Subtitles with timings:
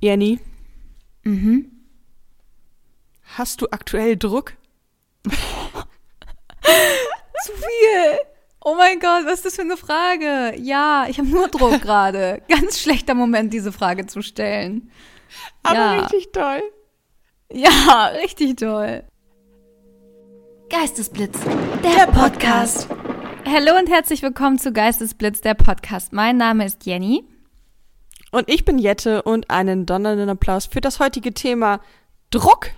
[0.00, 0.38] Jenny,
[1.24, 1.70] Mhm.
[3.36, 4.54] hast du aktuell Druck?
[5.24, 5.32] Zu
[7.52, 8.18] viel.
[8.64, 10.54] Oh mein Gott, was ist das für eine Frage?
[10.60, 12.42] Ja, ich habe nur Druck gerade.
[12.48, 14.90] Ganz schlechter Moment, diese Frage zu stellen.
[15.62, 16.00] Aber Ja.
[16.00, 16.62] richtig toll.
[17.52, 19.04] Ja, richtig toll.
[20.70, 21.38] Geistesblitz,
[21.82, 22.88] der, Podcast.
[23.46, 26.12] Hallo und herzlich willkommen zu Geistesblitz, der Podcast.
[26.12, 27.24] Mein Name ist Jenny.
[28.30, 31.80] Und ich bin Jette und einen donnernden Applaus für das heutige Thema
[32.30, 32.70] Druck.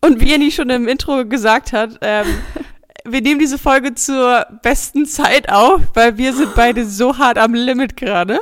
[0.00, 2.26] Und wie Jenny schon im Intro gesagt hat, ähm,
[3.04, 7.54] wir nehmen diese Folge zur besten Zeit auf, weil wir sind beide so hart am
[7.54, 8.40] Limit gerade.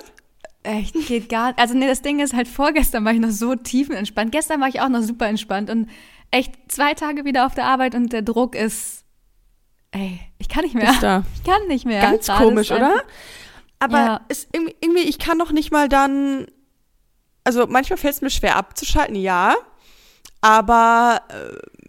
[0.62, 1.58] Echt, geht gar nicht.
[1.58, 4.30] Also nee, das Ding ist halt, vorgestern war ich noch so tiefenentspannt.
[4.30, 5.88] Gestern war ich auch noch super entspannt und
[6.30, 9.04] echt zwei Tage wieder auf der Arbeit und der Druck ist,
[9.92, 10.92] ey, ich kann nicht mehr.
[11.34, 12.02] Ich kann nicht mehr.
[12.02, 13.02] Ganz komisch, oder?
[13.80, 14.20] Aber Ja.
[14.52, 16.46] irgendwie, irgendwie, ich kann noch nicht mal dann.
[17.42, 19.56] Also manchmal fällt es mir schwer abzuschalten, ja.
[20.42, 21.88] Aber äh,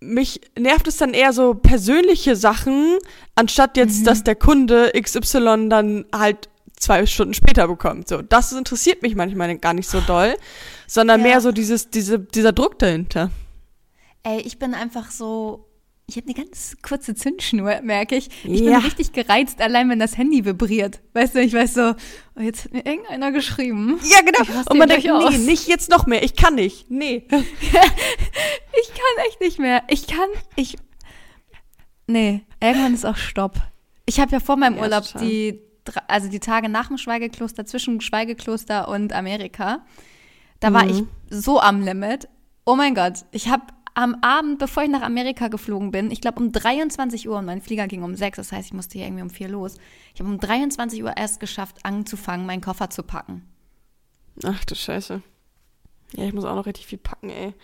[0.00, 2.96] mich nervt es dann eher so persönliche Sachen,
[3.34, 4.04] anstatt jetzt, Mhm.
[4.04, 8.08] dass der Kunde XY dann halt zwei Stunden später bekommt.
[8.08, 10.36] So, das interessiert mich manchmal gar nicht so doll,
[10.86, 11.26] sondern Ja.
[11.26, 13.30] mehr so dieses, diese, dieser Druck dahinter.
[14.22, 15.65] Ey, ich bin einfach so.
[16.08, 18.28] Ich habe eine ganz kurze Zündschnur, merke ich.
[18.44, 18.76] Ich Ja.
[18.78, 21.00] bin richtig gereizt, allein wenn das Handy vibriert.
[21.14, 21.94] Weißt du, ich weiß so,
[22.36, 23.98] oh, jetzt hat mir irgendeiner geschrieben.
[24.04, 24.60] Ja, genau.
[24.70, 25.36] Und man denkt, nee, aus.
[25.38, 26.22] nicht jetzt noch mehr.
[26.22, 26.90] Ich kann nicht.
[26.90, 27.26] Nee.
[28.78, 29.82] Ich kann echt nicht mehr.
[29.88, 30.76] Ich kann, ich.
[32.06, 33.54] Nee, irgendwann ist auch Stopp.
[34.04, 35.26] Ich habe ja vor meinem Ja, Urlaub total.
[35.26, 35.60] die,
[36.06, 39.84] also die Tage nach dem Schweigekloster, zwischen Schweigekloster und Amerika,
[40.60, 40.90] da war Mhm.
[40.90, 42.28] ich so am Limit.
[42.66, 43.64] Oh mein Gott, ich habe
[43.96, 47.62] am Abend, bevor ich nach Amerika geflogen bin, ich glaube um 23 Uhr und mein
[47.62, 49.76] Flieger ging um 6, das heißt, ich musste hier irgendwie um 4 los.
[50.14, 53.48] Ich habe um 23 Uhr erst geschafft, anzufangen, meinen Koffer zu packen.
[54.44, 55.22] Ach du Scheiße.
[56.12, 57.54] Ja, ich muss auch noch richtig viel packen, ey.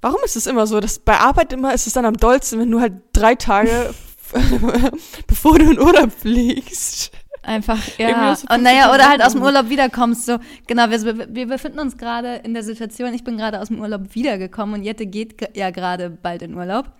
[0.00, 2.70] Warum ist es immer so, dass bei Arbeit immer ist es dann am dollsten, wenn
[2.70, 3.92] du halt drei Tage
[5.26, 7.10] bevor du in Urlaub fliegst?
[7.46, 8.08] Einfach, ja.
[8.30, 9.42] Und 50 naja, oder halt aus dem.
[9.42, 10.26] Urlaub wiederkommst.
[10.26, 13.80] So, genau, wir, wir befinden uns gerade in der Situation, ich bin gerade aus dem
[13.80, 16.90] Urlaub wiedergekommen und Jette geht ge- ja gerade bald in Urlaub.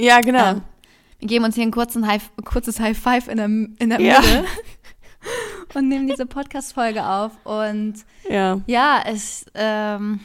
[0.00, 0.52] Ja, genau.
[0.52, 0.62] Ähm,
[1.20, 4.20] wir geben uns hier ein kurzen High, kurzes High Five in der, in der Ja.
[4.20, 4.44] Mitte
[5.74, 7.32] und nehmen diese Podcast-Folge auf.
[7.44, 7.94] Und
[8.28, 8.60] ja.
[8.66, 10.20] ja, es, ähm,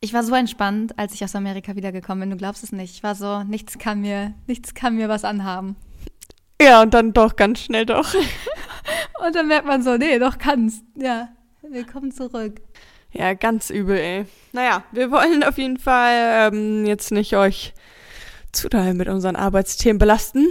[0.00, 2.30] ich war so entspannt, als ich aus Amerika wiedergekommen bin.
[2.30, 2.94] Du glaubst es nicht.
[2.94, 5.76] Ich war so, nichts kann mir, nichts kann mir was anhaben.
[6.60, 8.14] Ja, und dann doch ganz schnell doch.
[9.26, 10.84] Und dann merkt man so, nee, doch kannst.
[10.94, 11.28] Ja,
[11.62, 12.60] willkommen zurück.
[13.12, 14.26] Ja, ganz übel, ey.
[14.52, 17.74] Naja, wir wollen auf jeden Fall ähm, jetzt nicht euch
[18.52, 20.46] zu doll mit unseren Arbeitsthemen belasten,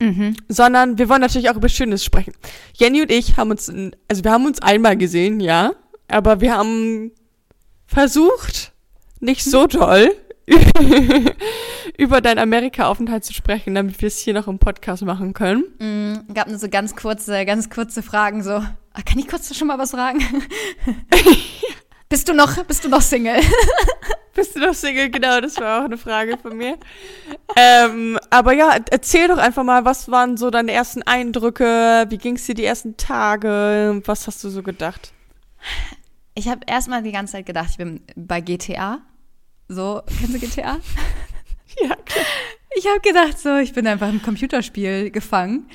[0.00, 0.36] Mhm.
[0.46, 2.32] sondern wir wollen natürlich auch über Schönes sprechen.
[2.74, 3.68] Jenny und ich haben uns,
[4.08, 5.72] also wir haben uns einmal gesehen, ja,
[6.06, 7.10] aber wir haben
[7.86, 8.72] versucht,
[9.18, 10.14] nicht so toll
[11.98, 15.64] über deinen Amerika-Aufenthalt zu sprechen, damit wir es hier noch im Podcast machen können.
[15.78, 18.52] Mm, gab nur so ganz kurze, ganz kurze Fragen, so.
[18.52, 20.20] Ah, kann ich kurz schon mal was fragen?
[22.08, 23.40] bist du noch, bist du noch Single?
[24.34, 25.10] Bist du noch Single?
[25.10, 26.78] Genau, das war auch eine Frage von mir.
[27.56, 32.06] ähm, aber ja, erzähl doch einfach mal, was waren so deine ersten Eindrücke?
[32.08, 34.00] Wie ging es dir die ersten Tage?
[34.04, 35.12] Was hast du so gedacht?
[36.34, 39.00] Ich habe erstmal die ganze Zeit gedacht, ich bin bei GTA.
[39.68, 40.78] So, kennst du GTA?
[41.80, 42.24] Ja, klar.
[42.76, 45.68] Ich habe gedacht, so, ich bin einfach im Computerspiel gefangen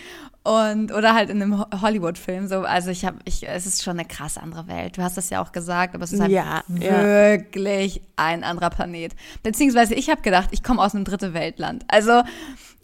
[0.43, 2.47] und oder halt in einem Ho- Hollywood-Film.
[2.47, 4.97] So, also ich habe, ich, es ist schon eine krass andere Welt.
[4.97, 7.03] Du hast das ja auch gesagt, aber es ist halt Ja, ja.
[7.03, 9.13] wirklich ein anderer Planet.
[9.43, 11.85] Beziehungsweise ich habe gedacht, ich komme aus einem dritte Weltland.
[11.87, 12.23] Also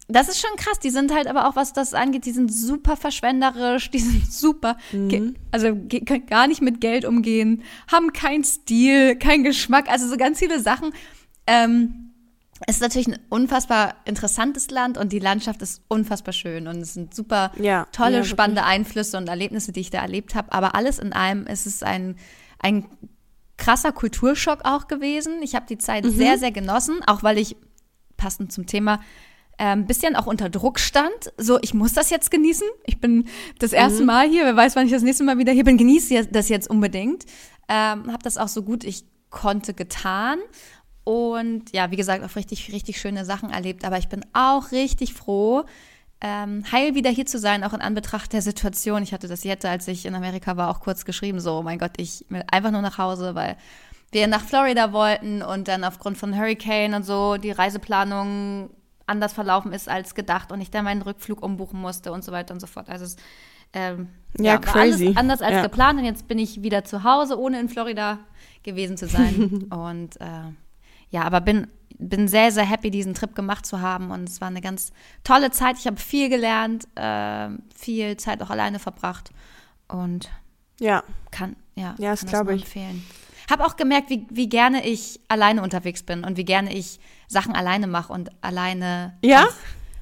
[0.09, 0.79] das ist schon krass.
[0.79, 4.77] Die sind halt aber auch, was das angeht, die sind super verschwenderisch, die sind super,
[4.91, 5.67] ge- also
[6.05, 10.59] können gar nicht mit Geld umgehen, haben keinen Stil, keinen Geschmack, also so ganz viele
[10.59, 10.91] Sachen.
[11.47, 12.05] Ähm,
[12.67, 16.93] es ist natürlich ein unfassbar interessantes Land und die Landschaft ist unfassbar schön und es
[16.93, 20.51] sind super Ja, tolle, ja, spannende Einflüsse und Erlebnisse, die ich da erlebt habe.
[20.51, 22.17] Aber alles in allem ist es ein,
[22.59, 22.85] ein
[23.57, 25.41] krasser Kulturschock auch gewesen.
[25.41, 26.09] Ich habe die Zeit Mhm.
[26.09, 27.55] sehr, sehr genossen, auch weil ich,
[28.17, 28.99] passend zum Thema,
[29.65, 31.33] ein bisschen auch unter Druck stand.
[31.37, 32.67] So, ich muss das jetzt genießen.
[32.85, 33.27] Ich bin
[33.59, 34.05] das erste Mhm.
[34.05, 36.69] Mal hier, wer weiß, wann ich das nächste Mal wieder hier bin, genieße das jetzt
[36.69, 37.25] unbedingt.
[37.67, 40.39] Ähm, habe das auch so gut ich konnte getan.
[41.03, 43.83] Und ja, wie gesagt, auch richtig, richtig schöne Sachen erlebt.
[43.83, 45.63] Aber ich bin auch richtig froh,
[46.21, 49.03] ähm, heil wieder hier zu sein, auch in Anbetracht der Situation.
[49.03, 51.79] Ich hatte das jetzt, als ich in Amerika war, auch kurz geschrieben, so, oh mein
[51.79, 53.57] Gott, ich will einfach nur nach Hause, weil
[54.11, 58.69] wir nach Florida wollten und dann aufgrund von Hurricane und so die Reiseplanung
[59.09, 62.53] anders verlaufen ist als gedacht und ich dann meinen Rückflug umbuchen musste und so weiter
[62.53, 62.89] und so fort.
[62.89, 63.15] Also es
[63.71, 64.09] Ähm,
[64.39, 65.05] Ja, war crazy.
[65.07, 65.61] Alles anders als Ja.
[65.61, 68.17] geplant und jetzt bin ich wieder zu Hause, ohne in Florida
[68.63, 69.67] gewesen zu sein.
[69.69, 70.25] und äh,
[71.11, 71.67] ja, aber bin,
[71.99, 74.91] bin sehr, sehr happy, diesen Trip gemacht zu haben und es war eine ganz
[75.23, 75.77] tolle Zeit.
[75.77, 79.29] Ich habe viel gelernt, äh, viel Zeit auch alleine verbracht
[79.87, 80.29] und
[80.79, 82.63] Ja, kann, ja, Ja, das kann glaube nur ich.
[82.63, 83.05] empfehlen.
[83.51, 86.99] Habe auch gemerkt, wie, wie gerne ich alleine unterwegs bin und wie gerne ich
[87.29, 89.47] Sachen alleine mache und alleine Ja?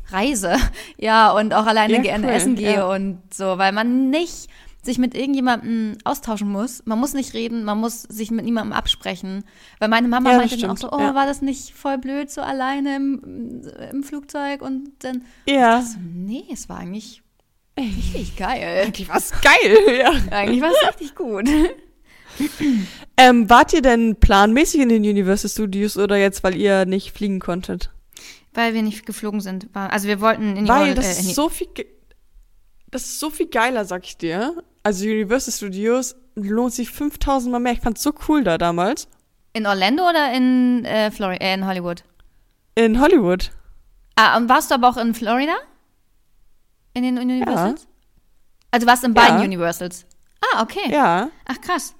[0.09, 0.55] reise.
[0.97, 2.87] Ja, und auch alleine Ja, gerne cool, essen gehe ja.
[2.87, 4.47] und so, weil man nicht
[4.81, 6.81] sich mit irgendjemandem austauschen muss.
[6.85, 9.43] Man muss nicht reden, man muss sich mit niemandem absprechen.
[9.79, 11.13] Weil meine Mama Ja, meinte dann auch so, oh, ja.
[11.13, 15.81] war das nicht voll blöd, so alleine im, im Flugzeug und dann, ja.
[15.81, 17.21] so, nee, es war eigentlich
[17.77, 18.83] richtig geil.
[18.85, 20.11] Eigentlich war's geil, ja.
[20.31, 21.49] Eigentlich war es richtig gut.
[23.19, 27.39] Ähm, wart ihr denn planmäßig in den Universal Studios oder jetzt, weil ihr nicht fliegen
[27.39, 27.89] konntet?
[28.53, 29.67] Weil wir nicht geflogen sind.
[29.73, 31.67] Also wir wollten in die Weil Ol- das äh, in ist so viel,
[32.91, 34.61] das ist so viel geiler, sag ich dir.
[34.83, 37.73] Also Universal Studios lohnt sich 5000 Mal mehr.
[37.73, 39.07] Ich fand's so cool da damals.
[39.53, 42.03] in Orlando oder in, äh, Flori äh, in Hollywood?
[42.75, 43.49] In Hollywood.
[44.15, 45.55] Ah, und warst du aber auch in Florida?
[46.93, 47.87] In den Universals?
[48.69, 49.21] Also du warst in Ja.
[49.23, 50.05] beiden Universals.
[50.53, 50.91] Ah, okay.
[50.91, 51.29] Ja.
[51.45, 51.95] Ach, krass.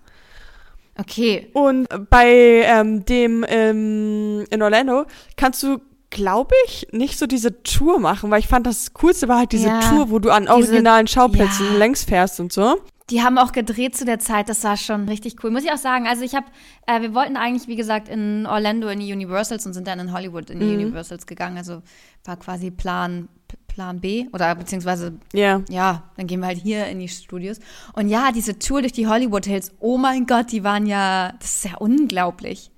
[0.99, 1.49] Okay.
[1.53, 5.05] Und bei ähm, dem ähm, in Orlando
[5.35, 5.79] kannst du,
[6.09, 9.67] glaube ich, nicht so diese Tour machen, weil ich fand das Coolste war halt diese
[9.67, 11.77] Ja, Tour, wo du an diese- originalen Schauplätzen ja.
[11.77, 12.77] längs fährst und so.
[13.09, 15.49] Die haben auch gedreht zu der Zeit, das war schon richtig cool.
[15.49, 16.47] Muss ich auch sagen, also ich habe,
[16.87, 20.11] äh, wir wollten eigentlich, wie gesagt, in Orlando in die Universals und sind dann in
[20.11, 20.73] Hollywood in die Mhm.
[20.81, 21.57] Universals gegangen.
[21.57, 21.81] Also
[22.25, 23.29] war quasi Plan,
[23.77, 25.61] Plan B oder beziehungsweise Ja.
[25.69, 27.59] ja, dann gehen wir halt hier in die Studios.
[27.93, 31.57] Und ja, diese Tour durch die Hollywood Hills, oh mein Gott, die waren ja, das
[31.57, 32.71] ist ja unglaublich.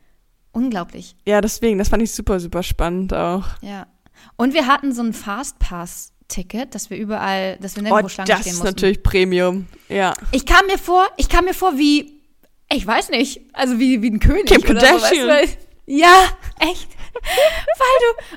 [0.52, 3.46] Unglaublich, Ja, deswegen, das fand ich super, super spannend auch.
[3.62, 3.88] ja.
[4.36, 8.40] Und wir hatten so ein Fastpass-Ticket, dass wir überall, dass wir Oh, nirgendwo Schlange das
[8.42, 8.76] stehen ist mussten.
[8.76, 9.68] natürlich Premium.
[9.88, 10.14] Ja.
[10.34, 12.20] Ich kam mir vor, ich kam mir vor wie,
[12.70, 14.48] ich weiß nicht, also wie, wie ein König.
[14.48, 15.28] Kim oder so, Kardashian.
[15.30, 15.58] weißt
[15.88, 15.94] du?
[15.94, 16.14] Ja,
[16.60, 16.90] echt.
[17.22, 17.88] Weil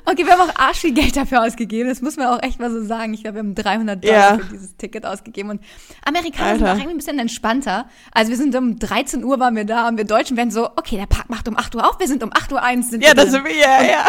[0.05, 1.89] du, okay, wir haben auch arsch viel Geld dafür ausgegeben.
[1.89, 3.13] Das muss man auch echt mal so sagen.
[3.13, 4.37] Ich glaube, wir haben 300 Dollar Ja.
[4.37, 5.49] für dieses Ticket ausgegeben.
[5.51, 5.61] Und
[6.05, 6.73] Amerikaner sind Alter.
[6.73, 7.85] auch irgendwie ein bisschen entspannter.
[8.11, 10.97] Also wir sind um 13 Uhr waren wir da und wir Deutschen werden so, okay,
[10.97, 12.89] der Park macht um 8 Uhr auf, wir sind um 8 Uhr eins.
[12.89, 14.05] Sind Ja, das sind wir, ja, ja.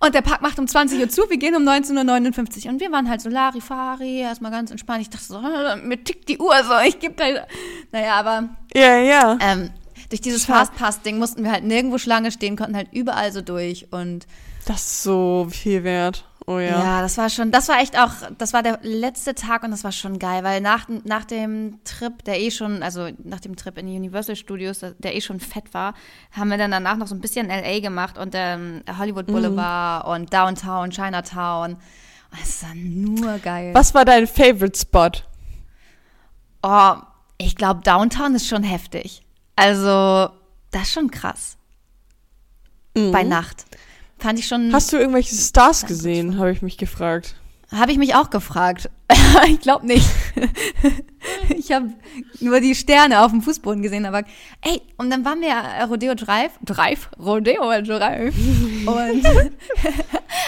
[0.00, 2.72] Und der Park macht um 20 Uhr zu, wir gehen um 19.59 Uhr.
[2.72, 5.00] Und wir waren halt so Larifari, erstmal ganz entspannt.
[5.02, 5.40] Ich dachte so,
[5.82, 7.24] mir tickt die Uhr so, ich gebe da.
[7.90, 9.38] Naja, aber Ja, ja.
[9.40, 9.70] ähm,
[10.08, 10.44] durch dieses.
[10.46, 13.92] Fastpass-Ding mussten wir halt nirgendwo Schlange stehen, konnten halt überall so durch.
[13.92, 14.26] Und
[14.66, 16.24] Das ist so viel wert.
[16.48, 16.80] Oh ja.
[16.80, 17.02] ja.
[17.02, 19.92] das war schon, das war echt auch, das war der letzte Tag und das war
[19.92, 23.86] schon geil, weil nach, nach dem Trip, der eh schon, also nach dem Trip in
[23.86, 25.92] die Universal Studios, der eh schon fett war,
[26.32, 30.32] haben wir dann danach noch so ein bisschen LA gemacht und ähm, Hollywood Boulevard und
[30.32, 31.76] Downtown, Chinatown.
[32.42, 33.74] Es war nur geil.
[33.74, 35.10] Was war dein Favorite Spot?
[36.62, 36.94] Oh,
[37.36, 39.22] ich glaube, Downtown ist schon heftig.
[39.58, 40.32] Also,
[40.70, 41.56] das ist schon krass.
[42.94, 43.64] Bei Nacht.
[44.18, 44.68] Fand ich schon.
[44.68, 44.72] Mhm.
[44.72, 47.34] Hast du irgendwelche Stars gesehen, habe ich mich gefragt.
[47.70, 48.88] Habe ich mich auch gefragt.
[49.48, 50.06] ich glaube nicht.
[51.56, 51.92] ich habe
[52.40, 54.22] nur die Sterne auf dem Fußboden gesehen, aber
[54.62, 58.34] ey, und dann waren wir ja Rodeo Drive, Drive, Rodeo Drive.
[58.86, 59.26] und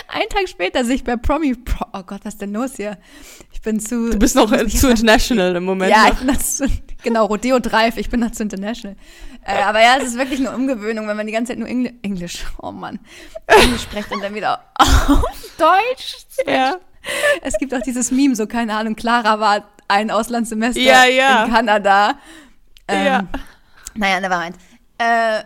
[0.09, 2.97] einen Tag später sich bei Promi, Pro, oh Gott, was ist denn los hier?
[3.53, 4.11] Ich bin zu.
[4.11, 5.91] Du bist noch äh, ich zu international im Moment.
[5.91, 6.19] Ja, ich noch.
[6.21, 6.67] bin noch zu,
[7.03, 8.97] genau, Rodeo Drive, ich bin noch zu international.
[9.45, 11.93] Äh, aber ja, es ist wirklich eine Umgewöhnung, wenn man die ganze Zeit nur Engl
[12.03, 12.99] Englisch, oh Mann,
[13.47, 15.23] Englisch spricht und dann wieder auf
[15.59, 16.27] Deutsch.
[16.47, 16.77] ja.
[17.43, 21.45] Es gibt auch dieses Meme, so keine Ahnung, Clara war ein Auslandssemester Ja, ja.
[21.45, 22.19] in Kanada.
[22.89, 23.23] Ähm, Ja.
[23.95, 24.57] Naja, nevermind.
[24.99, 25.43] Äh,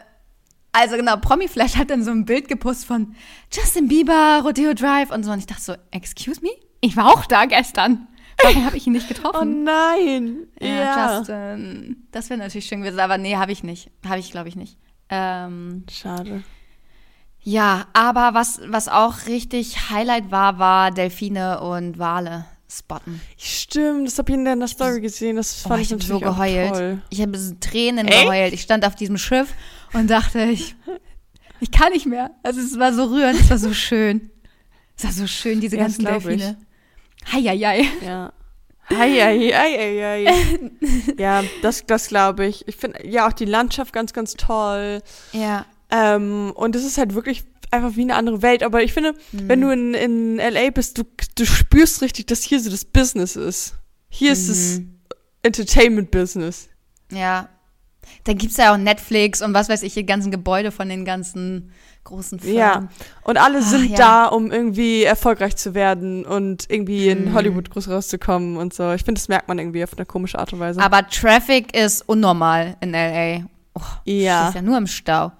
[0.73, 3.15] also genau, Promi Flash hat dann so ein Bild gepostet von
[3.53, 5.31] Justin Bieber, Rodeo Drive und so.
[5.31, 6.51] Und ich dachte so, excuse me?
[6.81, 8.09] Ich war auch da gestern.
[8.43, 9.63] Warum habe ich ihn nicht Oh getroffen?
[9.65, 10.49] nein.
[10.61, 11.19] Ja, Ja.
[11.19, 12.07] Justin.
[12.11, 13.91] Das wäre natürlich schön gewesen, aber nee, habe ich nicht.
[14.05, 14.77] Habe ich, glaube ich, nicht.
[15.09, 16.43] Ähm, Schade.
[17.45, 23.21] Ja, aber was, was auch richtig Highlight war, war Delfine und Wale spotten.
[23.37, 25.37] Stimmt, das habe ich in deiner Story gesehen.
[25.37, 26.73] Das Oh, fand ich ich so natürlich auch geheult.
[26.73, 27.03] toll.
[27.11, 28.23] Ich habe so Tränen Echt?
[28.25, 28.53] geheult.
[28.53, 29.49] Ich stand auf diesem Schiff
[29.93, 30.75] und dachte, ich,
[31.61, 32.31] ich kann nicht mehr.
[32.43, 34.31] Also es war so rührend, es war so schön.
[34.97, 36.09] Es war so schön, diese Ja, ganzen ich.
[36.09, 36.57] Delfine.
[37.33, 37.85] Heieiei.
[38.05, 38.33] Ja.
[38.89, 40.71] Ei, ei, ei, ei, ei.
[41.19, 42.67] ja, das, das glaube ich.
[42.69, 45.01] Ich finde ja auch die Landschaft ganz, ganz toll.
[45.33, 45.65] Ja.
[45.91, 48.63] Ähm, und es ist halt wirklich einfach wie eine andere Welt.
[48.63, 49.49] Aber ich finde, Mhm.
[49.49, 51.03] wenn du in, in LA bist, du,
[51.37, 53.75] du spürst richtig, dass hier so das Business ist.
[54.09, 54.91] Hier ist das Mhm.
[55.43, 56.69] Entertainment-Business.
[57.11, 57.49] Ja.
[58.25, 61.05] Dann gibt es ja auch Netflix und was weiß ich, die ganzen Gebäude von den
[61.05, 61.71] ganzen
[62.05, 62.57] großen Firmen.
[62.59, 62.89] Ja.
[63.23, 63.97] Und alle Ach, sind ja.
[63.97, 67.35] da, um irgendwie erfolgreich zu werden und irgendwie in Mhm.
[67.35, 68.93] Hollywood groß rauszukommen und so.
[68.93, 70.81] Ich finde, das merkt man irgendwie auf eine komische Art und Weise.
[70.83, 73.47] Aber Traffic ist unnormal in LA.
[73.75, 74.49] Oh, Ja.
[74.49, 75.33] Ist ja nur im Stau.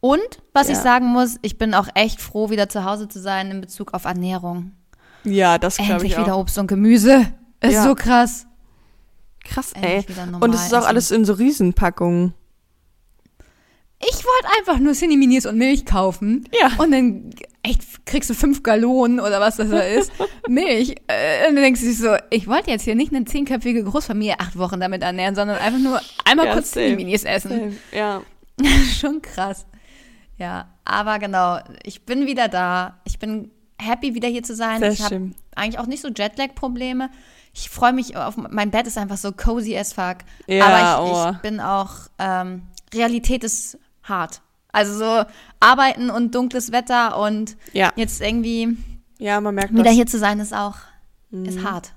[0.00, 0.20] Und
[0.52, 0.82] was ich Ja.
[0.82, 4.04] sagen muss, ich bin auch echt froh, wieder zu Hause zu sein in Bezug auf
[4.04, 4.72] Ernährung.
[5.24, 6.22] ja, das glaube Endlich ich auch.
[6.24, 7.26] wieder Obst und Gemüse.
[7.60, 7.82] Ist Ja.
[7.84, 8.46] so krass.
[9.44, 9.96] Krass, ey.
[9.98, 10.86] Endlich Und es ist auch essen.
[10.88, 12.34] alles in so Riesenpackungen.
[14.00, 16.44] Ich wollte einfach nur Cineminis und Milch kaufen.
[16.58, 16.70] Ja.
[16.78, 17.30] Und dann
[17.64, 20.12] echt kriegst du fünf Gallonen oder was das da ist.
[20.48, 20.90] Milch.
[21.08, 24.38] Äh, Und dann denkst du dich so, ich wollte jetzt hier nicht eine zehnköpfige Großfamilie
[24.38, 26.86] acht Wochen damit ernähren, sondern einfach nur einmal Ja, kurz same.
[26.86, 27.50] Cineminis essen.
[27.50, 27.72] Same.
[27.92, 28.22] Ja.
[29.00, 29.66] Schon krass.
[30.38, 33.00] Ja, aber genau, ich bin wieder da.
[33.04, 34.78] Ich bin happy, wieder hier zu sein.
[34.80, 37.10] Sehr ich habe eigentlich auch nicht so Jetlag-Probleme.
[37.52, 40.18] Ich freue mich auf, mein Bett ist einfach so cozy as fuck.
[40.46, 41.30] Ja, aber ich, oh.
[41.32, 42.62] ich bin auch, ähm,
[42.94, 44.40] Realität ist hart.
[44.70, 45.24] Also so
[45.60, 47.92] arbeiten und dunkles Wetter und Ja.
[47.96, 48.76] jetzt irgendwie
[49.18, 49.94] Ja, man merkt wieder das.
[49.94, 50.76] hier zu sein, ist auch,
[51.30, 51.94] ist hart.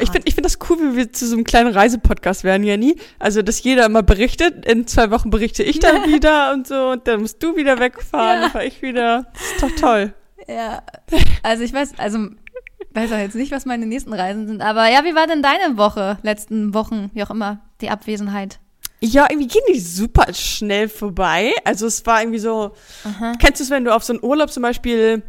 [0.00, 2.96] Ich finde ich find das cool, wie wir zu so einem kleinen Reisepodcast werden, Jenny.
[3.18, 4.66] Also, dass jeder immer berichtet.
[4.66, 6.90] In zwei Wochen berichte ich dann wieder und so.
[6.90, 8.40] Und dann musst du wieder wegfahren, Ja.
[8.42, 9.26] dann fahr ich wieder.
[9.32, 10.14] Das ist doch toll.
[10.48, 10.82] Ja,
[11.42, 12.18] also ich weiß, also
[12.94, 15.76] weiß auch jetzt nicht, was meine nächsten Reisen sind, aber ja, wie war denn deine
[15.76, 18.58] Woche, letzten Wochen, wie auch immer, die Abwesenheit?
[19.02, 21.52] Ja, irgendwie gehen die super schnell vorbei.
[21.64, 22.72] Also es war irgendwie so,
[23.38, 25.22] kennst du es, wenn du auf so einen Urlaub zum Beispiel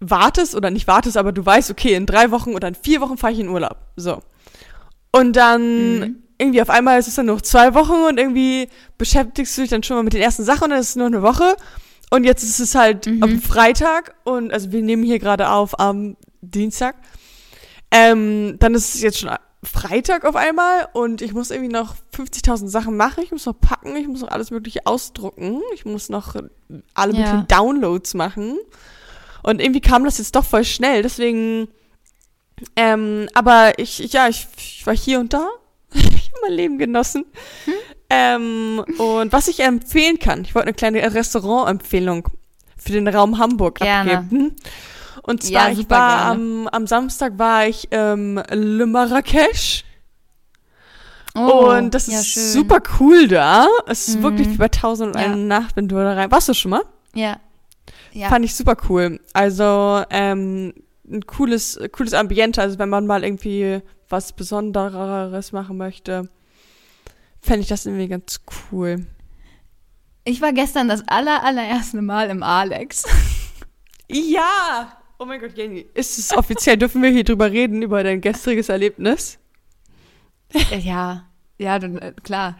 [0.00, 3.16] wartest oder nicht wartest, aber du weißt, okay, in drei Wochen oder in vier Wochen
[3.16, 3.76] fahre ich in Urlaub.
[3.96, 4.22] So.
[5.12, 9.62] Und dann irgendwie auf einmal ist es dann noch zwei Wochen und irgendwie beschäftigst du
[9.62, 11.56] dich dann schon mal mit den ersten Sachen und dann ist es nur eine Woche.
[12.10, 16.16] Und jetzt ist es halt am Freitag und also wir nehmen hier gerade auf am
[16.40, 16.94] Dienstag.
[17.90, 19.30] Ähm, dann ist es jetzt schon
[19.64, 23.24] Freitag auf einmal und ich muss irgendwie noch 50.000 Sachen machen.
[23.24, 25.60] Ich muss noch packen, ich muss noch alles Mögliche ausdrucken.
[25.74, 26.36] Ich muss noch
[26.94, 27.18] alle Ja.
[27.18, 28.58] möglichen Downloads machen.
[29.46, 31.02] Und irgendwie kam das jetzt doch voll schnell.
[31.02, 31.68] Deswegen,
[32.74, 35.48] ähm, aber ich, ja, ich, ich war hier und da.
[35.94, 37.24] ich habe mein Leben genossen.
[37.64, 37.74] Hm?
[38.10, 42.28] Ähm, und was ich empfehlen kann, ich wollte eine kleine Restaurantempfehlung
[42.76, 44.18] für den Raum Hamburg Gerne.
[44.18, 44.56] abgeben.
[45.22, 49.84] Und zwar, Ja, ich war am, am Samstag war ich ähm, Le Marrakesch.
[51.36, 52.42] Oh, und das ja, ist schön.
[52.52, 53.66] super cool da.
[53.86, 54.22] Es ist Mhm.
[54.22, 55.26] wirklich wie bei Tausend und Ja.
[55.26, 56.30] eine Nacht, wenn du da rein.
[56.32, 56.82] Warst du schon mal?
[57.14, 57.38] Ja.
[58.16, 58.28] Ja.
[58.30, 59.20] Fand ich super cool.
[59.34, 60.72] Also, ähm,
[61.06, 62.62] ein cooles, cooles Ambiente.
[62.62, 66.28] Also, wenn man mal irgendwie was Besondereres machen möchte,
[67.40, 68.40] fände ich das irgendwie ganz
[68.72, 69.04] cool.
[70.24, 73.04] Ich war gestern das aller, allererste Mal im Alex.
[74.08, 74.96] Ja!
[75.18, 75.84] Oh mein Gott, Jenny.
[75.94, 76.76] Ist es offiziell?
[76.76, 79.38] Dürfen wir hier drüber reden, über dein gestriges Erlebnis?
[80.78, 81.24] ja,
[81.58, 82.56] ja, dann, äh, klar.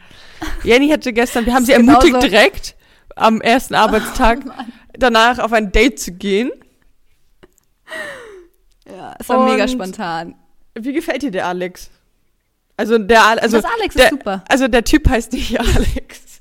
[0.64, 2.76] Jenny hatte gestern, wir haben sie Ist genauso- ermutigt, direkt
[3.14, 4.40] am ersten Arbeitstag
[4.98, 6.50] danach auf ein Date zu gehen.
[8.88, 10.34] Ja, es war Und- mega spontan.
[10.78, 11.90] Wie gefällt dir der Alex?
[12.76, 14.44] Also der Al- also das Alex der, ist super.
[14.48, 16.38] Also der Typ heißt nicht Alex.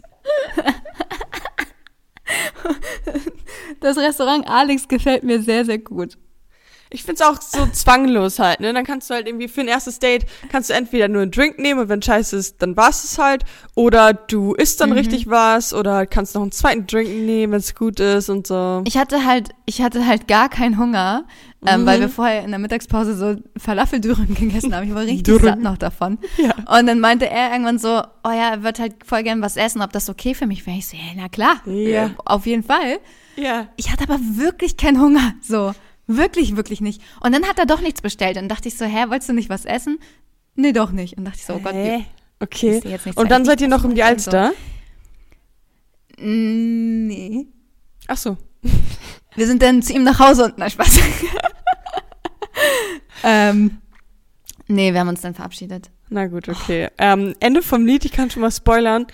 [3.79, 6.17] Das Restaurant Alex gefällt mir sehr, sehr gut.
[6.95, 8.73] Ich find's auch so zwanglos halt, ne?
[8.73, 11.59] Dann kannst du halt irgendwie für ein erstes Date kannst du entweder nur einen Drink
[11.59, 13.43] nehmen und wenn scheiße ist, dann war's es halt.
[13.75, 17.99] Oder du isst dann richtig was oder kannst noch einen zweiten Drink nehmen, wenn's gut
[17.99, 18.81] ist und so.
[18.87, 21.25] Ich hatte halt, ich hatte halt gar keinen Hunger,
[21.67, 24.87] ähm, weil wir vorher in der Mittagspause so Falafeldürren gegessen haben.
[24.87, 25.43] Ich war richtig Dürren.
[25.45, 26.17] satt noch davon.
[26.37, 26.53] Ja.
[26.79, 27.89] Und dann meinte er irgendwann so,
[28.23, 30.77] oh ja, er wird halt voll gern was essen, ob das okay für mich wäre.
[30.77, 32.05] Ich so, ja, na klar, Ja.
[32.05, 32.99] äh, auf jeden Fall.
[33.35, 33.67] Ja.
[33.75, 35.73] Ich hatte aber wirklich keinen Hunger, so.
[36.07, 37.01] Wirklich, wirklich nicht.
[37.21, 38.37] Und dann hat er doch nichts bestellt.
[38.37, 39.99] Und dachte ich so, hä, wolltest du nicht was essen?
[40.55, 41.17] Nee, doch nicht.
[41.17, 42.05] Und dachte ich so, oh Gott, Hä?
[42.39, 42.81] Okay.
[43.15, 44.51] Und dann seid ihr noch um die Alster?
[46.17, 47.47] Mm, nee.
[48.07, 48.37] Ach so.
[49.35, 50.97] Wir sind dann zu ihm nach Hause und, na Spaß.
[53.23, 53.79] ähm,
[54.67, 55.91] nee, wir haben uns dann verabschiedet.
[56.09, 56.87] Na gut, okay.
[56.97, 59.07] Ähm, Ende vom Lied, ich kann schon mal spoilern.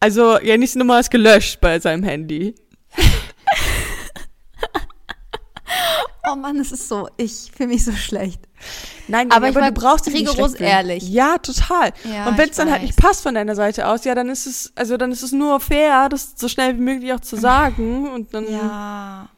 [0.00, 2.56] Also, Jennys Nummer ist gelöscht bei seinem Handy.
[6.28, 8.40] Oh Mann, es ist so, ich fühle mich so schlecht.
[9.06, 11.08] Nein, Aber ich war du brauchst dich nicht rigoros ehrlich.
[11.08, 11.92] Ja, total.
[12.04, 14.46] Ja, und wenn es dann halt nicht passt von deiner Seite aus, ja, dann ist
[14.46, 18.08] es, also dann ist es nur fair, das so schnell wie möglich auch zu sagen
[18.08, 18.50] und dann.
[18.50, 19.28] Ja.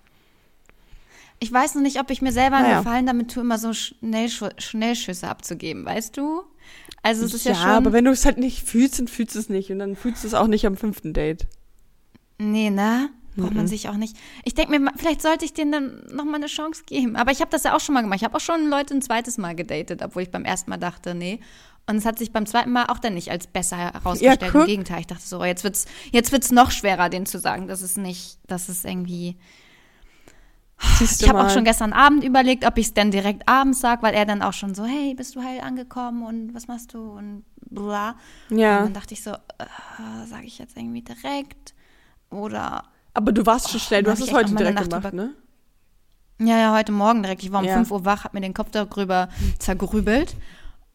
[1.40, 2.78] Ich weiß noch nicht, ob ich mir selber einen Naja.
[2.78, 6.42] Gefallen damit tue, immer so Schnellschu Schnellschüsse abzugeben, weißt du?
[7.02, 7.70] Also es ist ja, ja, schon.
[7.70, 10.24] aber wenn du es halt nicht fühlst, dann fühlst du es nicht und dann fühlst
[10.24, 11.46] du es auch nicht am fünften Date.
[12.38, 13.10] Nee, ne?
[13.38, 14.16] Braucht man sich auch nicht.
[14.44, 17.16] Ich denke mir, vielleicht sollte ich denen dann noch mal eine Chance geben.
[17.16, 18.18] Aber ich habe das ja auch schon mal gemacht.
[18.18, 21.14] Ich habe auch schon Leute ein zweites Mal gedatet, obwohl ich beim ersten Mal dachte,
[21.14, 21.40] nee.
[21.86, 24.42] Und es hat sich beim zweiten Mal auch dann nicht als besser herausgestellt.
[24.42, 24.66] Ja, Im.
[24.66, 27.96] Gegenteil, ich dachte so, jetzt wird's, jetzt wird's noch schwerer, denen zu sagen, dass es
[27.96, 29.36] nicht, dass es irgendwie.
[30.98, 34.02] Siehst Ich habe auch schon gestern Abend überlegt, ob ich es dann direkt abends sag,
[34.02, 37.10] weil er dann auch schon so, hey, bist du heil angekommen und was machst du
[37.10, 38.16] und bla.
[38.50, 38.82] Und Ja.
[38.84, 41.74] dann dachte ich so, äh, sage ich jetzt irgendwie direkt
[42.30, 42.84] oder
[43.18, 45.34] Aber du warst schon schnell, du da hast es heute direkt Nacht gemacht, ne?
[46.40, 47.42] Ja, ja, heute Morgen direkt.
[47.42, 47.74] Ich war um Ja.
[47.74, 50.36] 5 Uhr wach, hab mir den Kopf darüber zergrübelt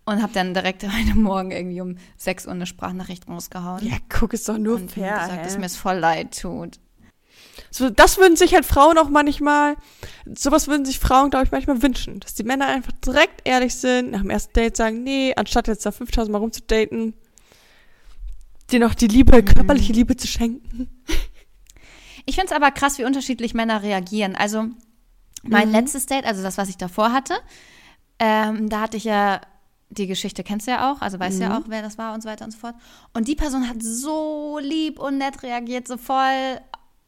[0.06, 3.86] und hab dann direkt heute Morgen irgendwie um 6 Uhr eine Sprachnachricht rausgehauen.
[3.86, 5.16] Ja, guck, ist doch nur und fair.
[5.16, 5.44] gesagt, hä?
[5.44, 6.80] dass mir es voll leid tut.
[7.72, 9.76] So, das würden sich halt Frauen auch manchmal,
[10.34, 12.22] sowas würden sich Frauen, glaube ich, manchmal wünschen.
[12.22, 15.86] Dass die Männer einfach direkt ehrlich sind, nach dem ersten Date sagen, nee, anstatt jetzt
[15.86, 17.16] da 5000 Mal rumzudaten,
[18.72, 19.46] dir noch die Liebe, Mhm.
[19.46, 20.88] körperliche Liebe zu schenken.
[22.26, 24.36] Ich finde es aber krass, wie unterschiedlich Männer reagieren.
[24.36, 24.66] Also
[25.44, 25.74] mein Mhm.
[25.76, 27.34] letztes Date, also das, was ich davor hatte,
[28.20, 29.42] ähm, da hatte ich ja
[29.90, 31.42] die Geschichte kennst du ja auch, also weißt Mhm.
[31.44, 32.74] ja auch, wer das war und so weiter und so fort.
[33.14, 36.60] Und die Person hat so lieb und nett reagiert, so voll,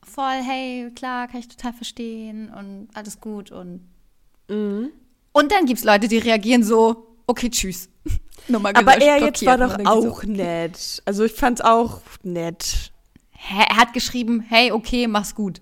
[0.04, 3.82] voll, hey, klar, kann ich total verstehen und alles gut und
[4.50, 4.90] Mhm.
[5.32, 7.90] und dann gibt's Leute, die reagieren so, okay, tschüss.
[8.54, 11.02] Aber gelöscht, er jetzt war doch auch so, nett.
[11.06, 12.92] Also ich fand's auch nett.
[13.50, 15.62] Er hat geschrieben, hey, okay, mach's gut.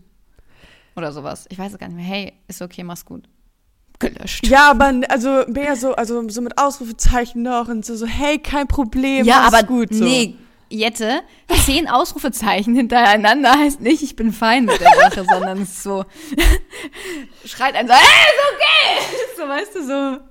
[0.96, 1.46] Oder sowas.
[1.50, 2.06] Ich weiß es gar nicht mehr.
[2.06, 3.28] Hey, ist okay, mach's gut.
[4.00, 4.46] Gelöscht.
[4.48, 8.68] Ja, aber also mehr so, also so mit Ausrufezeichen noch und so, so hey, kein
[8.68, 9.94] Problem, Ja, mach's aber gut.
[9.94, 10.04] So.
[10.04, 10.36] nee,
[10.70, 11.22] Jette,
[11.66, 16.04] zehn Ausrufezeichen hintereinander heißt nicht, ich bin fein mit der Sache, sondern es ist so,
[17.46, 19.18] schreit ein so, hey, ist okay!
[19.38, 20.24] So, weißt du, so.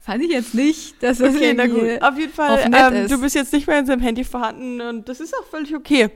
[0.00, 2.00] Fand ich jetzt nicht, dass das Okay, na gut.
[2.00, 5.18] Auf jeden Fall, ähm, du bist jetzt nicht mehr in seinem Handy vorhanden und das
[5.18, 6.10] ist auch völlig okay.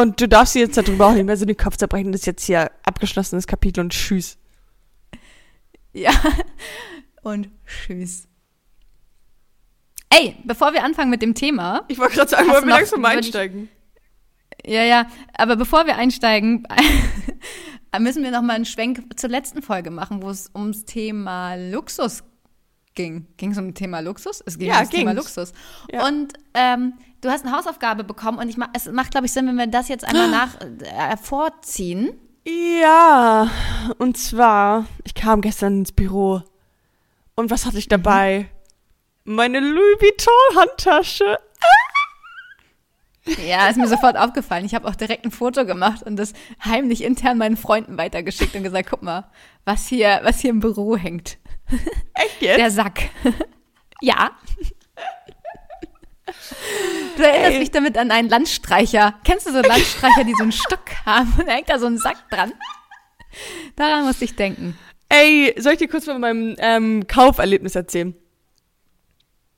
[0.00, 2.12] Und du darfst dir jetzt darüber auch nicht mehr so den Kopf zerbrechen.
[2.12, 4.38] Das ist jetzt hier abgeschlossenes Kapitel und tschüss.
[5.92, 6.12] Ja.
[7.22, 8.28] Und tschüss.
[10.10, 13.06] Ey, bevor wir anfangen mit dem Thema, Ich wollte gerade sagen, wollen wir langsam ich-
[13.08, 13.68] einsteigen?
[14.64, 16.66] Ja, ja, aber bevor wir einsteigen,
[18.00, 22.22] müssen wir noch mal einen Schwenk zur letzten Folge machen, wo es ums Thema Luxus
[22.98, 23.26] ging.
[23.38, 24.42] Ging es um das Thema Luxus?
[24.44, 25.24] Es ging Ja, ums Thema ging's.
[25.36, 25.52] Luxus.
[25.90, 26.06] Ja.
[26.06, 29.46] Und ähm, du hast eine Hausaufgabe bekommen und ich ma es macht, glaube ich, Sinn,
[29.46, 32.10] wenn wir das jetzt einmal nach äh, vorziehen.
[32.46, 33.50] Ja,
[33.98, 36.42] und zwar, ich kam gestern ins Büro
[37.34, 38.48] und was hatte ich dabei?
[39.24, 41.36] Meine Louis Vuitton Handtasche.
[43.46, 44.64] Ja, ist mir sofort aufgefallen.
[44.64, 46.32] Ich habe auch direkt ein Foto gemacht und das
[46.64, 49.28] heimlich intern meinen Freunden weitergeschickt und gesagt, guck mal,
[49.66, 51.36] was hier, was hier im Büro hängt.
[52.14, 52.58] Echt jetzt?
[52.58, 53.10] Der Sack.
[54.00, 54.30] ja.
[57.16, 57.58] Du erinnerst Ey.
[57.58, 59.14] mich damit an einen Landstreicher.
[59.24, 61.98] Kennst du so Landstreicher, die so einen Stock haben und da hängt da so ein
[61.98, 62.52] Sack dran?
[63.76, 64.78] Daran musste ich denken.
[65.08, 68.14] Ey, soll ich dir kurz von meinem ähm, Kauferlebnis erzählen?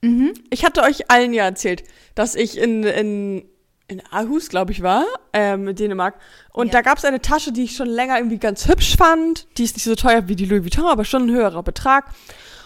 [0.03, 0.33] Mhm.
[0.51, 3.45] Ich hatte euch allen ja erzählt, dass ich in, in,
[3.91, 6.15] in Aarhus, glaube ich, war, ähm, in Dänemark.
[6.53, 6.73] Und Ja.
[6.75, 9.47] da gab es eine Tasche, die ich schon länger irgendwie ganz hübsch fand.
[9.59, 12.07] Die ist nicht so teuer wie die Louis Vuitton, aber schon ein höherer Betrag.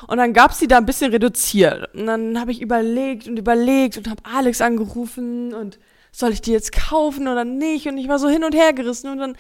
[0.06, 1.94] Und dann gab es die da ein bisschen reduziert.
[1.94, 5.78] Und dann habe ich überlegt und überlegt und habe Alex angerufen und
[6.12, 7.87] soll ich die jetzt kaufen oder nicht?
[7.88, 9.37] Und ich war so hin und her gerissen und dann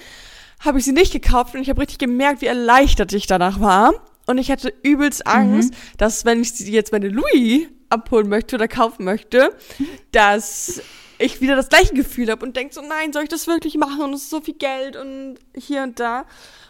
[0.60, 3.92] habe ich sie nicht gekauft und ich habe richtig gemerkt, wie erleichtert ich danach war.
[4.26, 8.66] Und ich hatte übelst Angst, dass wenn ich sie jetzt meine Louis abholen möchte oder
[8.66, 9.54] kaufen möchte,
[10.12, 10.80] dass
[11.18, 14.02] ich wieder das gleiche Gefühl habe und denke so, nein, soll ich das wirklich machen?
[14.02, 16.24] Und es ist so viel Geld und hier und da.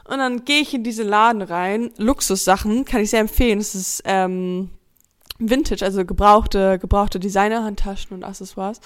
[0.07, 1.91] Und dann gehe ich in diesen Laden rein.
[1.97, 3.59] Luxussachen kann ich sehr empfehlen.
[3.59, 4.71] Es ist ähm,
[5.39, 8.81] Vintage, also gebrauchte, gebrauchte Designer-Handtaschen und Accessoires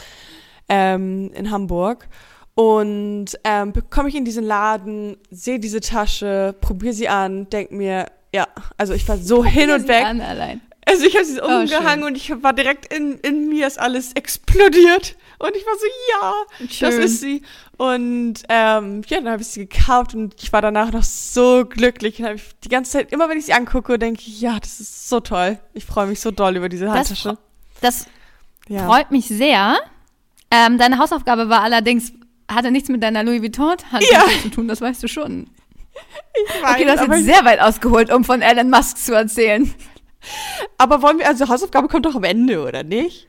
[0.68, 2.09] ähm, in Hamburg.
[2.55, 8.07] Und ähm, komme ich in diesen Laden, sehe diese Tasche, probiere sie an, denk mir,
[8.35, 10.05] ja, also ich war so hin und weg.
[10.05, 10.61] An allein.
[10.85, 12.03] Also ich habe sie Oh, umgehangen schön.
[12.05, 15.16] und ich war direkt in, in mir ist alles explodiert.
[15.38, 16.35] Und ich war so, ja,
[16.66, 17.03] das Schön.
[17.03, 17.42] ist sie.
[17.77, 22.18] Und ähm, ja, dann habe ich sie gekauft und ich war danach noch so glücklich.
[22.18, 24.81] Und hab ich die ganze Zeit, immer wenn ich sie angucke, denke ich, ja, das
[24.81, 25.59] ist so toll.
[25.74, 27.29] Ich freue mich so doll über diese Das, Handtasche.
[27.31, 27.38] fre-
[27.81, 28.07] das
[28.68, 28.85] Ja.
[28.87, 29.77] freut mich sehr.
[30.51, 32.12] Ähm, deine Hausaufgabe war allerdings,
[32.51, 34.42] hatte nichts mit deiner Louis Vuitton-Handtasche Ja.
[34.42, 35.48] zu tun, das weißt du schon.
[36.35, 39.14] Ich weiß, Okay, das ist aber, jetzt sehr weit ausgeholt, um von Elon Musk zu
[39.14, 39.72] erzählen.
[40.79, 43.27] aber wollen wir, also Hausaufgabe kommt doch am Ende, oder nicht?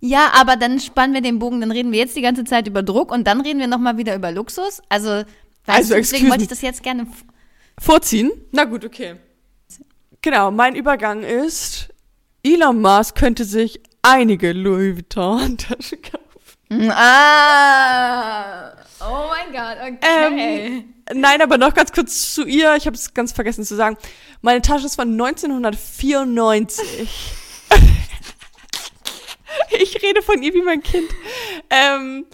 [0.00, 2.82] Ja, aber dann spannen wir den Bogen, dann reden wir jetzt die ganze Zeit über
[2.82, 4.82] Druck und dann reden wir nochmal wieder über Luxus.
[4.88, 5.26] Also, weißt
[5.66, 7.06] Also, du, deswegen wollte ich das jetzt gerne.
[7.78, 8.30] Vorziehen?
[8.52, 9.16] Na gut, okay.
[10.22, 11.88] Genau, mein Übergang ist,
[12.42, 16.90] Elon Musk könnte sich einige Louis Vuitton Handtaschen kaufen.
[16.90, 18.72] Ah!
[19.00, 19.98] Oh mein Gott, okay.
[20.78, 22.74] Ähm, Nein, aber noch ganz kurz zu ihr.
[22.76, 23.96] Ich habe es ganz vergessen zu sagen.
[24.42, 26.84] Meine Tasche ist von 1994.
[29.80, 31.08] Ich rede von ihr wie mein Kind.
[31.70, 32.26] Ähm,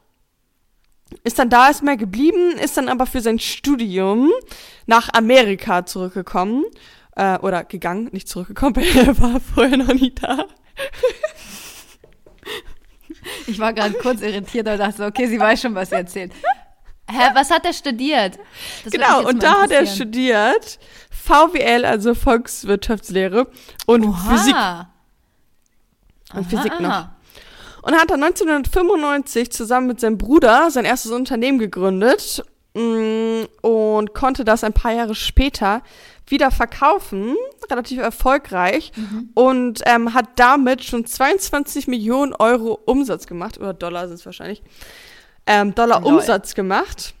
[1.25, 4.31] Ist dann da erstmal geblieben, ist dann aber für sein Studium
[4.85, 6.63] nach Amerika zurückgekommen.
[7.17, 10.45] Äh, oder gegangen, nicht zurückgekommen, er war vorher noch nie da.
[13.47, 16.31] Ich war gerade kurz irritiert und dachte, okay, sie weiß schon, was sie erzählt.
[17.09, 18.39] Hä, was hat er studiert?
[18.85, 20.79] Das genau, und da hat er studiert
[21.21, 23.47] VWL, also Volkswirtschaftslehre
[23.85, 24.29] und Oha.
[24.29, 24.55] Physik.
[26.33, 27.07] Und aha, Physik noch.
[27.83, 32.43] Und hat dann 1995 zusammen mit seinem Bruder sein erstes Unternehmen gegründet
[32.75, 35.81] mm, und konnte das ein paar Jahre später
[36.27, 37.35] wieder verkaufen,
[37.69, 39.29] relativ erfolgreich mhm.
[39.33, 44.61] und ähm, hat damit schon 22 Millionen Euro Umsatz gemacht oder Dollar sind es wahrscheinlich
[45.45, 46.13] ähm, Dollar Lol.
[46.13, 47.13] Umsatz gemacht.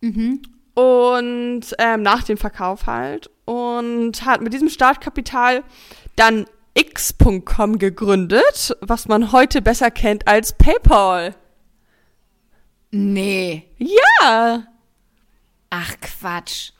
[0.00, 0.42] Mhm.
[0.80, 3.28] Und ähm, nach dem Verkauf halt.
[3.44, 5.62] Und hat mit diesem Startkapital
[6.16, 11.34] dann X.com gegründet, was man heute besser kennt als PayPal.
[12.90, 13.68] Nee.
[13.76, 14.64] Ja.
[15.68, 16.72] Ach Quatsch.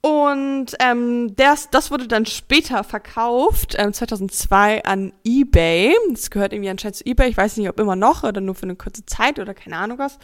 [0.00, 5.94] Und ähm, das, das wurde dann später verkauft, ähm, 2002 an eBay.
[6.10, 7.28] Das gehört irgendwie anscheinend zu eBay.
[7.28, 9.98] Ich weiß nicht, ob immer noch oder nur für eine kurze Zeit oder keine Ahnung
[9.98, 10.18] was.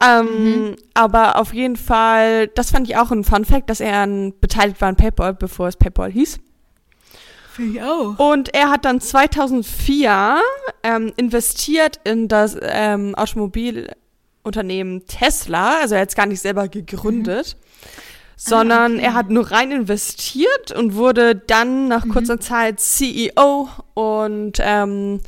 [0.00, 0.76] Ähm, mhm.
[0.94, 4.80] Aber auf jeden Fall, das fand ich auch ein Fun Fact, dass er an, beteiligt
[4.80, 6.38] war an PayPal, bevor es PayPal hieß.
[7.52, 8.18] Finde ich auch.
[8.18, 10.40] Und er hat dann 2004
[10.84, 15.78] ähm, investiert in das ähm, Automobilunternehmen Tesla.
[15.80, 17.56] Also er hat es gar nicht selber gegründet.
[17.58, 17.68] Mhm
[18.40, 19.04] sondern ah, okay.
[19.04, 22.12] er hat nur rein investiert und wurde dann nach mhm.
[22.12, 25.20] kurzer Zeit CEO und ähm,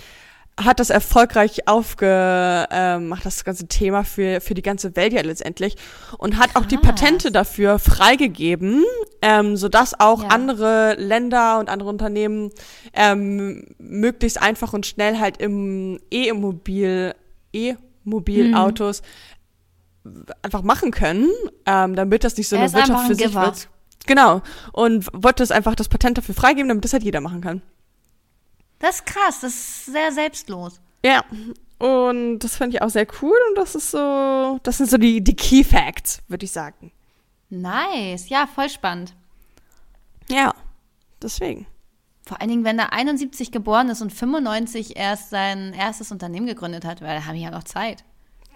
[0.64, 5.76] hat das erfolgreich aufgemacht, ähm, das ganze Thema für, für die ganze Welt ja letztendlich
[6.18, 8.84] und hat auch die Patente dafür freigegeben,
[9.22, 10.28] ähm, sodass auch ja.
[10.28, 12.50] andere Länder und andere Unternehmen
[12.92, 17.14] ähm, möglichst einfach und schnell halt im E-Immobil,
[17.52, 19.02] E-Mobilautos
[20.04, 20.26] mhm.
[20.42, 21.28] einfach machen können,
[21.66, 23.68] ähm, damit das nicht so eine Wirtschaft für sich wird.
[24.06, 24.42] Genau.
[24.72, 27.62] Und wollte es einfach das Patent dafür freigeben, damit das halt jeder machen kann.
[28.80, 30.80] Das ist krass, das ist sehr selbstlos.
[31.04, 31.24] Ja.
[31.78, 35.22] Und das fand ich auch sehr cool und das ist so, das sind so die,
[35.22, 36.92] die Key Facts, würde ich sagen.
[37.48, 39.14] Nice, ja, voll spannend.
[40.28, 40.54] Ja,
[41.22, 41.66] deswegen.
[42.26, 46.84] Vor allen Dingen, wenn er 71 geboren ist und 95 erst sein erstes Unternehmen gegründet
[46.84, 48.04] hat, weil da habe ich ja noch Zeit.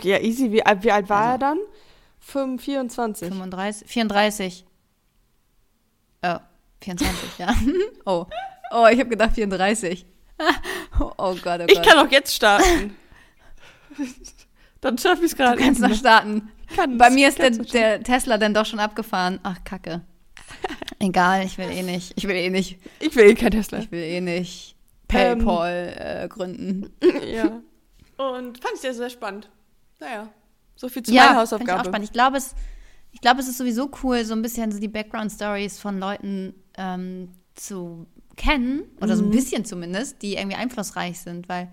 [0.03, 0.53] Ja, easy.
[0.53, 1.59] Wie, wie alt war also, er dann?
[2.59, 3.29] 24.
[3.29, 4.65] 35, 34.
[6.23, 6.37] Oh,
[6.83, 7.55] 24, ja.
[8.07, 8.27] Oh.
[8.71, 10.07] Oh, ich habe gedacht 34.
[10.99, 11.71] oh Gott, oh Gott.
[11.71, 12.97] Ich kann auch jetzt starten.
[14.81, 15.57] dann schaffe ich es gerade.
[15.57, 16.51] Du kannst noch starten.
[16.99, 19.39] Bei mir ist der, der, Tesla dann doch schon abgefahren.
[19.43, 20.03] Ach, Kacke.
[20.99, 22.13] Egal, ich will eh nicht.
[22.17, 22.79] Ich will eh nicht.
[23.01, 23.79] Ich will eh kein Tesla.
[23.79, 24.75] Ich will eh nicht
[25.09, 26.93] PayPal ähm, äh, gründen.
[27.27, 27.61] Ja.
[28.17, 29.51] Und fand ich sehr, sehr spannend.
[29.99, 30.29] Naja,
[30.77, 31.73] so viel zu ja, meiner Hausaufgabe.
[31.73, 32.05] Ich auch spannend.
[32.05, 32.55] Ich glaube, es,
[33.11, 38.07] ich es ist sowieso cool, so ein bisschen so die Background-Stories von Leuten ähm, zu
[38.37, 39.19] kennen, oder mhm.
[39.19, 39.33] so ein mhm.
[39.33, 41.69] bisschen zumindest, die irgendwie einflussreich sind, weil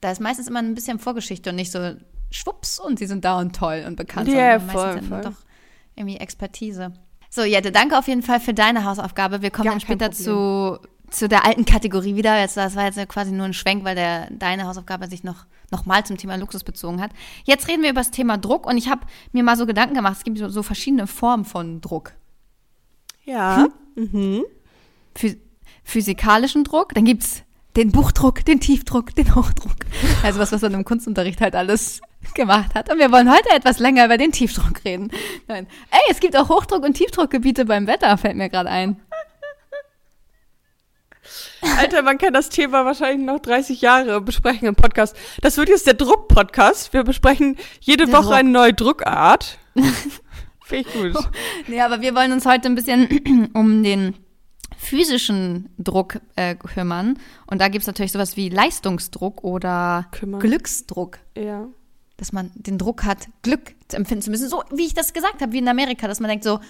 [0.00, 1.94] da ist meistens immer ein bisschen Vorgeschichte und nicht so
[2.30, 4.28] schwupps und sie sind da und toll und bekannt.
[4.28, 5.20] Ja, yeah, voll, voll.
[5.22, 5.36] doch
[5.94, 6.92] irgendwie Expertise.
[7.30, 9.42] So, Jette, danke auf jeden Fall für deine Hausaufgabe.
[9.42, 10.78] Wir kommen ja, dann später zu,
[11.10, 12.38] zu der alten Kategorie wieder.
[12.38, 15.46] Jetzt, das war jetzt quasi nur ein Schwenk, weil der, deine Hausaufgabe sich noch,
[15.84, 17.10] mal zum Thema Luxus bezogen hat.
[17.44, 20.18] Jetzt reden wir über das Thema Druck und ich habe mir mal so Gedanken gemacht,
[20.18, 22.12] es gibt so, so verschiedene Formen von Druck.
[23.24, 23.66] Ja.
[23.94, 24.12] Hm?
[24.12, 24.44] Mhm
[25.86, 27.42] physikalischen Druck, dann gibt es
[27.76, 29.76] den Buchdruck, den Tiefdruck, den Hochdruck.
[30.22, 32.00] Also was, was man im Kunstunterricht halt alles
[32.34, 32.90] gemacht hat.
[32.90, 35.10] Und wir wollen heute etwas länger über den Tiefdruck reden.
[35.46, 35.66] Nein.
[35.90, 39.00] Ey, es gibt auch Hochdruck- und Tiefdruckgebiete beim Wetter, fällt mir gerade ein.
[41.78, 45.16] Alter, man kann das Thema wahrscheinlich noch 30 Jahre besprechen im Podcast.
[45.42, 46.92] Das wird jetzt der Druck-Podcast.
[46.92, 48.34] Wir besprechen jede Der Woche Druck.
[48.34, 49.58] eine neue Druckart.
[50.64, 51.28] Finde ich gut.
[51.68, 54.14] Nee, aber wir wollen uns heute ein bisschen um den
[54.86, 57.18] physischen Druck äh, kümmern.
[57.46, 60.40] Und da gibt es natürlich sowas wie Leistungsdruck oder Kümmern.
[60.40, 61.18] Glücksdruck.
[61.36, 61.66] Ja.
[62.16, 64.48] Dass man den Druck hat, Glück zu empfinden zu müssen.
[64.48, 66.60] So wie ich das gesagt habe, wie in Amerika, dass man denkt so,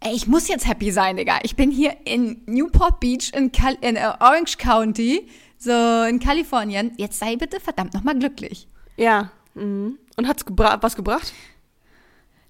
[0.00, 1.38] ey, ich muss jetzt happy sein, Digga.
[1.42, 5.28] Ich bin hier in Newport Beach in, Cal in äh, Orange County,
[5.58, 6.92] so in Kalifornien.
[6.96, 8.68] Jetzt sei bitte verdammt nochmal glücklich.
[8.96, 9.30] Ja.
[9.54, 9.98] Mhm.
[10.16, 11.32] Und hat's gebra was gebracht?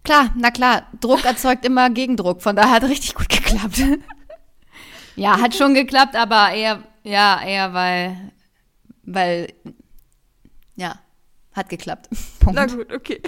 [0.04, 3.82] Klar, na klar, Druck erzeugt immer Gegendruck, von daher hat richtig gut geklappt.
[5.16, 8.32] ja, hat schon geklappt, aber eher, ja, eher weil,
[9.02, 9.52] weil,
[10.76, 10.98] ja,
[11.52, 12.08] hat geklappt.
[12.40, 12.54] Punkt.
[12.54, 13.20] Na gut, okay.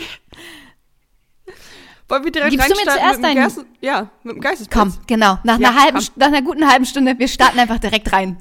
[2.09, 4.79] Wollen wir direkt Gibst du mir zuerst mit Geist Ja, mit dem Geistesblitz?
[4.79, 6.07] Komm, genau, nach, Ja, einer halben, komm.
[6.17, 8.37] nach einer guten halben Stunde, wir starten einfach direkt rein.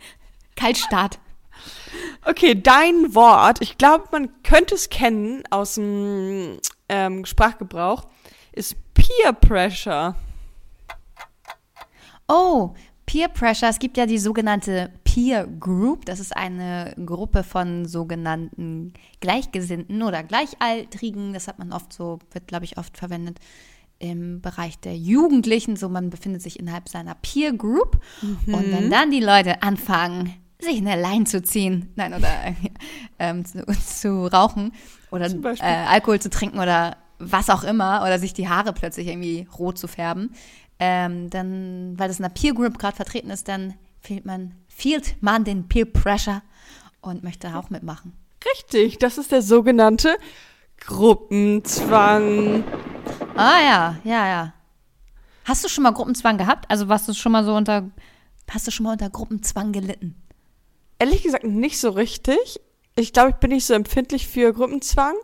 [0.56, 1.18] Kaltstart.
[2.24, 8.06] Okay, dein Wort, ich glaube, man könnte es kennen aus dem ähm, Sprachgebrauch,
[8.52, 10.14] ist Peer Pressure.
[12.32, 12.70] Oh,
[13.04, 13.68] Peer Pressure.
[13.68, 16.06] Es gibt ja die sogenannte Peer Group.
[16.06, 21.34] Das ist eine Gruppe von sogenannten Gleichgesinnten oder Gleichaltrigen.
[21.34, 23.38] Das hat man oft so, wird, glaube ich, oft verwendet
[23.98, 25.76] im Bereich der Jugendlichen.
[25.76, 28.00] So, man befindet sich innerhalb seiner Peer Group.
[28.46, 32.30] Und wenn dann die Leute anfangen, sich eine Line zu ziehen, nein, oder
[33.18, 34.72] ähm, zu, zu rauchen
[35.10, 35.62] oder äh.
[35.62, 39.86] Alkohol zu trinken oder was auch immer, oder sich die Haare plötzlich irgendwie rot zu
[39.86, 40.34] färben,
[40.84, 45.14] ähm, dann, weil das in der Peer Group gerade vertreten ist, dann fühlt man, fühlt
[45.22, 46.42] man den Peer Pressure
[47.00, 48.14] und möchte auch mitmachen.
[48.44, 50.16] Richtig, das ist der sogenannte
[50.80, 52.64] Gruppenzwang.
[53.36, 54.52] Ah ja, ja, ja.
[55.44, 56.68] Hast du schon mal Gruppenzwang gehabt?
[56.68, 57.88] Also warst du schon mal so unter,
[58.50, 60.16] hast du schon mal unter Gruppenzwang gelitten?
[60.98, 62.60] Ehrlich gesagt nicht so richtig.
[62.96, 65.14] Ich glaube, ich bin nicht so empfindlich für Gruppenzwang,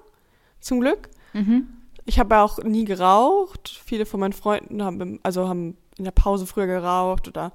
[0.61, 1.09] zum Glück.
[1.33, 1.67] Mhm.
[2.09, 3.81] Ich habe ja auch nie geraucht.
[3.85, 7.53] Viele von meinen Freunden haben, im- also haben in der Pause früher geraucht oder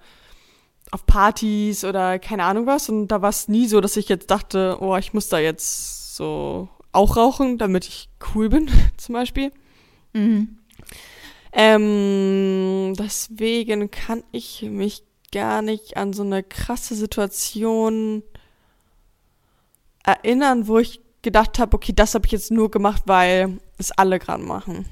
[0.92, 2.88] auf Partys oder keine Ahnung was.
[2.88, 6.16] Und da war es nie so, dass ich jetzt dachte, oh, ich muss da jetzt
[6.16, 9.52] so auch rauchen, damit ich cool bin, zum Beispiel.
[10.14, 10.60] Mhm.
[11.52, 18.22] Ähm, deswegen kann ich mich gar nicht an so eine krasse Situation
[20.04, 24.20] erinnern, wo ich gedacht habe, okay, das habe ich jetzt nur gemacht, weil es alle
[24.20, 24.86] gerade machen.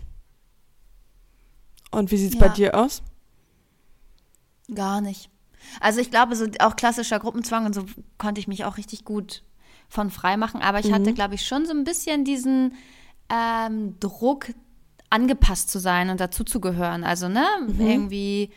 [1.92, 2.54] Und wie sieht's bei Ja.
[2.54, 3.04] dir aus?
[4.74, 5.30] Gar nicht.
[5.80, 7.86] Also ich glaube, so auch klassischer Gruppenzwang und so
[8.18, 9.44] konnte ich mich auch richtig gut
[9.90, 10.62] von frei machen.
[10.62, 12.76] Aber ich hatte, glaube ich, schon so ein bisschen diesen
[13.30, 14.52] ähm, Druck,
[15.10, 17.04] angepasst zu sein und dazuzugehören.
[17.04, 17.46] Also, ne,
[17.78, 18.50] irgendwie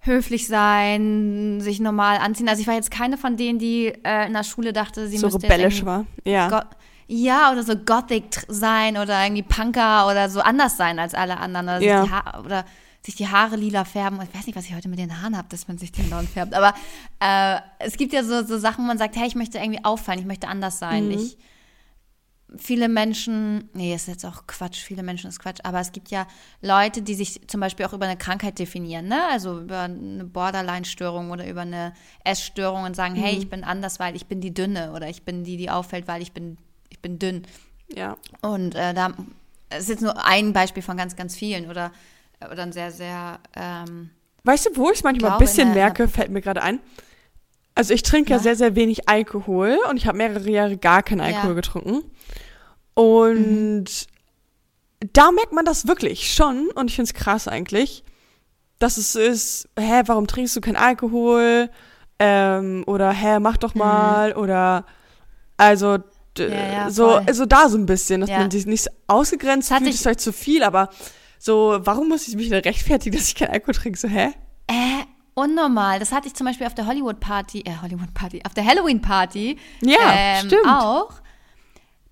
[0.00, 2.48] höflich sein, sich normal anziehen.
[2.48, 5.28] Also ich war jetzt keine von denen, die äh, in der Schule dachte, sie so
[5.28, 6.06] müsste rebellisch war.
[6.24, 6.48] Ja.
[6.48, 6.68] Go
[7.06, 11.68] ja, oder so Gothic sein oder irgendwie Punker oder so anders sein als alle anderen.
[11.68, 12.02] Oder, Ja.
[12.02, 12.64] sich, die oder
[13.04, 14.20] sich die Haare lila färben.
[14.22, 16.26] Ich weiß nicht, was ich heute mit den Haaren habe, dass man sich den lauen
[16.26, 16.54] färbt.
[16.54, 16.72] Aber
[17.20, 20.20] äh, es gibt ja so, so Sachen, wo man sagt, hey, ich möchte irgendwie auffallen,
[20.20, 21.10] ich möchte anders sein.
[21.10, 21.36] Ich,
[22.56, 26.26] viele Menschen, nee, ist jetzt auch Quatsch, viele Menschen ist Quatsch, aber es gibt ja
[26.62, 29.20] Leute, die sich zum Beispiel auch über eine Krankheit definieren, ne?
[29.30, 31.92] Also über eine Borderline-Störung oder über eine
[32.24, 35.44] Essstörung und sagen, hey, ich bin anders, weil ich bin die Dünne oder ich bin
[35.44, 36.56] die, die auffällt, weil ich bin,
[37.04, 37.46] bin dünn.
[37.94, 38.16] ja.
[38.40, 39.12] Und äh, da
[39.78, 41.92] ist jetzt nur ein Beispiel von ganz, ganz vielen oder,
[42.50, 44.10] oder ein sehr, sehr ähm,
[44.44, 46.80] Weißt du, wo ich es manchmal ein bisschen der- merke, fällt mir gerade ein.
[47.76, 48.42] Also ich trinke ja Na?
[48.42, 51.36] sehr, sehr wenig Alkohol und ich habe mehrere Jahre gar keinen Ja.
[51.36, 52.02] Alkohol getrunken.
[52.94, 53.84] Und
[55.12, 58.04] da merkt man das wirklich schon und ich finde es krass eigentlich,
[58.78, 61.68] dass es ist, hä, warum trinkst du keinen Alkohol?
[62.18, 64.84] Ähm, oder hä, mach doch mal oder
[65.56, 66.02] also Mhm.
[66.38, 67.22] Ja, ja, so, voll.
[67.26, 70.20] also da so ein bisschen, dass man sich nicht ausgegrenzt Das fühlt, ich- ist vielleicht
[70.20, 70.88] zu viel, aber
[71.38, 73.98] so, warum muss ich mich denn rechtfertigen, dass ich keinen Alkohol trinke?
[73.98, 74.30] So, hä?
[74.66, 75.98] äh, unnormal.
[75.98, 80.46] Das hatte ich zum Beispiel auf der Hollywood-Party, äh, Hollywood-Party, auf der Halloween-Party Ja, ähm,
[80.46, 80.66] stimmt.
[80.66, 81.10] auch.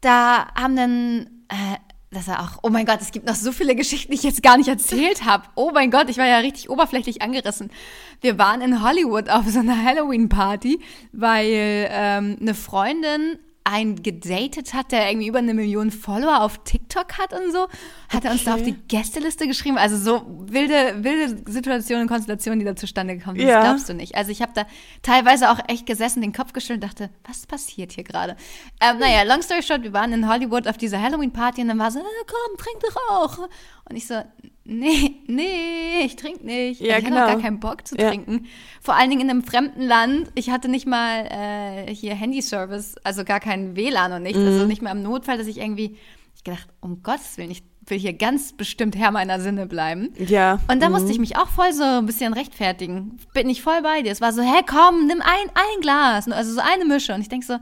[0.01, 1.77] Da haben dann, äh,
[2.11, 4.43] das war auch, oh mein Gott, es gibt noch so viele Geschichten, die ich jetzt
[4.43, 5.45] gar nicht erzählt habe.
[5.55, 7.71] Oh mein Gott, ich war ja richtig oberflächlich angerissen.
[8.21, 10.81] Wir waren in Hollywood auf so einer Halloween-Party,
[11.13, 17.19] weil ähm, eine Freundin einen gedatet hat, der irgendwie über eine Million Follower auf TikTok
[17.19, 17.69] hat und so,
[18.09, 18.73] hat er uns da auf Okay.
[18.73, 19.79] die Gästeliste geschrieben.
[19.79, 23.37] Also so wilde, wilde Situationen und Konstellationen, die da zustande kommen.
[23.39, 23.61] Das Ja.
[23.63, 24.15] glaubst du nicht.
[24.17, 24.67] Also ich habe da
[25.03, 28.37] teilweise auch echt gesessen, den Kopf geschüttelt und dachte, was passiert hier gerade?
[28.81, 31.91] Ähm, naja, long story short, wir waren in Hollywood auf dieser Halloween-Party und dann war
[31.91, 33.39] so, äh, komm, trink doch auch.
[33.89, 34.23] Und ich so,
[34.65, 36.81] nee, nee, ich trinke nicht.
[36.81, 37.25] Ja, ich genau.
[37.25, 38.09] auch gar keinen Bock zu Ja.
[38.09, 38.47] trinken.
[38.81, 40.31] Vor allen Dingen in einem fremden Land.
[40.35, 44.39] Ich hatte nicht mal äh, hier Handyservice, also gar kein WLAN und nichts.
[44.39, 44.47] Mhm.
[44.47, 45.97] Also nicht mal im Notfall, dass ich irgendwie,
[46.35, 50.13] ich gedacht, um Gottes Willen, ich will hier ganz bestimmt Herr meiner Sinne bleiben.
[50.19, 50.61] Ja.
[50.69, 50.95] Und da mhm.
[50.95, 53.19] musste ich mich auch voll so ein bisschen rechtfertigen.
[53.35, 54.13] Bin ich voll bei dir.
[54.13, 56.29] Es war so, hä, komm, nimm ein, ein Glas.
[56.29, 57.15] Also so eine Mische.
[57.15, 57.59] Und ich denke so,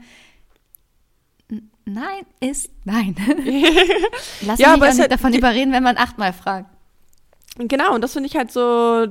[1.86, 3.16] nein ist nein.
[4.42, 6.70] Lass Ja, mich aber nicht davon überreden, wenn man achtmal fragt.
[7.58, 9.06] Genau, und das finde ich halt so,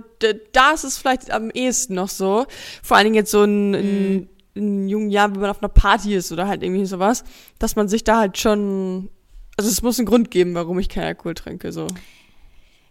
[0.54, 2.45] da ist es vielleicht am ehesten noch so.
[2.82, 6.15] Vor allen Dingen jetzt so in, in, in jungen Jahren, wenn man auf einer Party
[6.15, 7.23] ist oder halt irgendwie sowas,
[7.60, 9.10] dass man sich da halt schon,
[9.58, 11.88] also es muss einen Grund geben, warum ich keinen Alkohol trinke, so.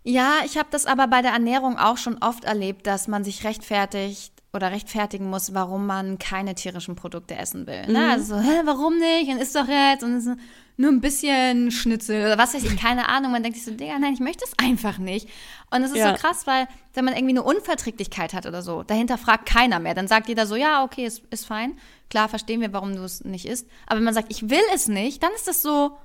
[0.05, 3.45] Ja, ich habe das aber bei der Ernährung auch schon oft erlebt, dass man sich
[3.45, 7.87] rechtfertigt oder rechtfertigen muss, warum man keine tierischen Produkte essen will.
[7.87, 8.11] Ne?
[8.11, 9.29] Also so, hä, warum nicht?
[9.31, 10.39] Und isst doch jetzt und es ist
[10.77, 13.33] nur ein bisschen Schnitzel oder was weiß ich, keine Ahnung.
[13.33, 15.29] Man denkt sich so, Digga, nein, ich möchte es einfach nicht.
[15.71, 16.15] Und es ist Ja.
[16.15, 19.95] so krass, weil wenn man irgendwie eine Unverträglichkeit hat oder so, dahinter fragt keiner mehr.
[19.95, 21.77] Dann sagt jeder so, ja, okay, ist, ist fein.
[22.11, 23.69] Klar, verstehen wir, warum du es nicht isst.
[23.87, 25.97] Aber wenn man sagt, ich will es nicht, dann ist das so,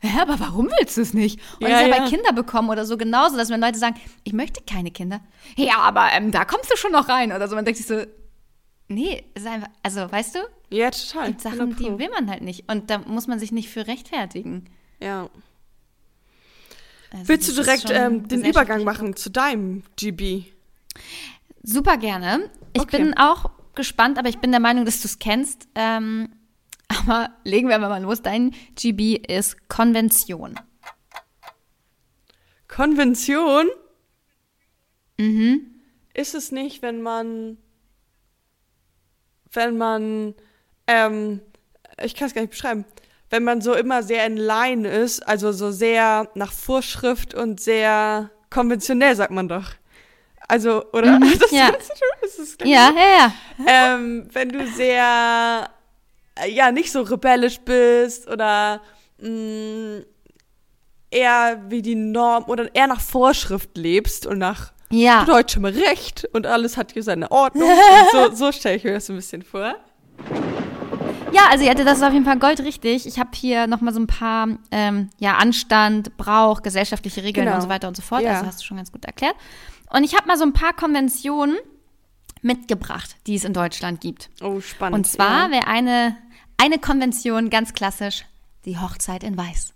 [0.00, 1.40] Hä, aber warum willst du es nicht?
[1.60, 3.96] Und Ja, das ist ja, bei Kinder bekommen oder so genauso, dass wenn Leute sagen,
[4.24, 5.20] ich möchte keine Kinder.
[5.56, 7.56] Ja, aber ähm, da kommst du schon noch rein oder so.
[7.56, 8.04] Man denkt sich so,
[8.86, 10.38] nee, ist einfach, also weißt du,
[10.70, 11.28] Ja, total.
[11.28, 12.70] gibt Sachen, 100 die will man halt nicht.
[12.70, 14.66] Und da muss man sich nicht für rechtfertigen.
[15.02, 15.28] Ja.
[17.10, 20.44] Also Willst du direkt ähm, den Übergang machen zu deinem GB?
[21.62, 22.50] Super gerne.
[22.72, 22.98] Ich Okay.
[22.98, 25.68] bin auch gespannt, aber ich bin der Meinung, dass du es kennst.
[25.74, 26.28] Ähm,
[26.88, 28.22] aber legen wir mal los.
[28.22, 30.58] Dein GB ist Konvention.
[32.68, 33.66] Konvention?
[35.18, 35.80] Mhm.
[36.14, 37.58] Ist es nicht, wenn man,
[39.52, 40.34] wenn man,
[40.86, 41.40] ähm,
[42.02, 42.84] ich kann es gar nicht beschreiben,
[43.30, 48.30] wenn man so immer sehr in Line ist, also so sehr nach Vorschrift und sehr
[48.50, 49.72] konventionell, sagt man doch.
[50.48, 51.20] Also, oder?
[51.40, 51.70] Das, ja.
[51.70, 51.88] das,
[52.22, 53.94] das ist Ja, ja, ja.
[53.96, 55.68] ähm, wenn du sehr,
[56.46, 58.80] ja, nicht so rebellisch bist oder
[59.20, 60.02] mh,
[61.10, 65.24] eher wie die Norm oder eher nach Vorschrift lebst und nach Ja.
[65.24, 67.68] deutschem Recht und alles hat hier seine Ordnung.
[68.12, 69.74] so so stelle ich mir das ein bisschen vor.
[71.32, 73.06] Ja, also ihr hattet das ist auf jeden Fall goldrichtig.
[73.06, 77.56] Ich habe hier nochmal so ein paar, ähm, ja, Anstand, Brauch, gesellschaftliche Regeln Genau.
[77.56, 78.22] und so weiter und so fort.
[78.22, 78.32] Ja.
[78.34, 79.34] Also hast du schon ganz gut erklärt.
[79.90, 81.56] Und ich habe mal so ein paar Konventionen
[82.40, 84.30] mitgebracht, die es in Deutschland gibt.
[84.42, 84.96] Oh, spannend.
[84.96, 85.50] Und zwar ja.
[85.50, 86.16] wäre eine,
[86.58, 88.24] eine Konvention ganz klassisch
[88.64, 89.72] die Hochzeit in Weiß.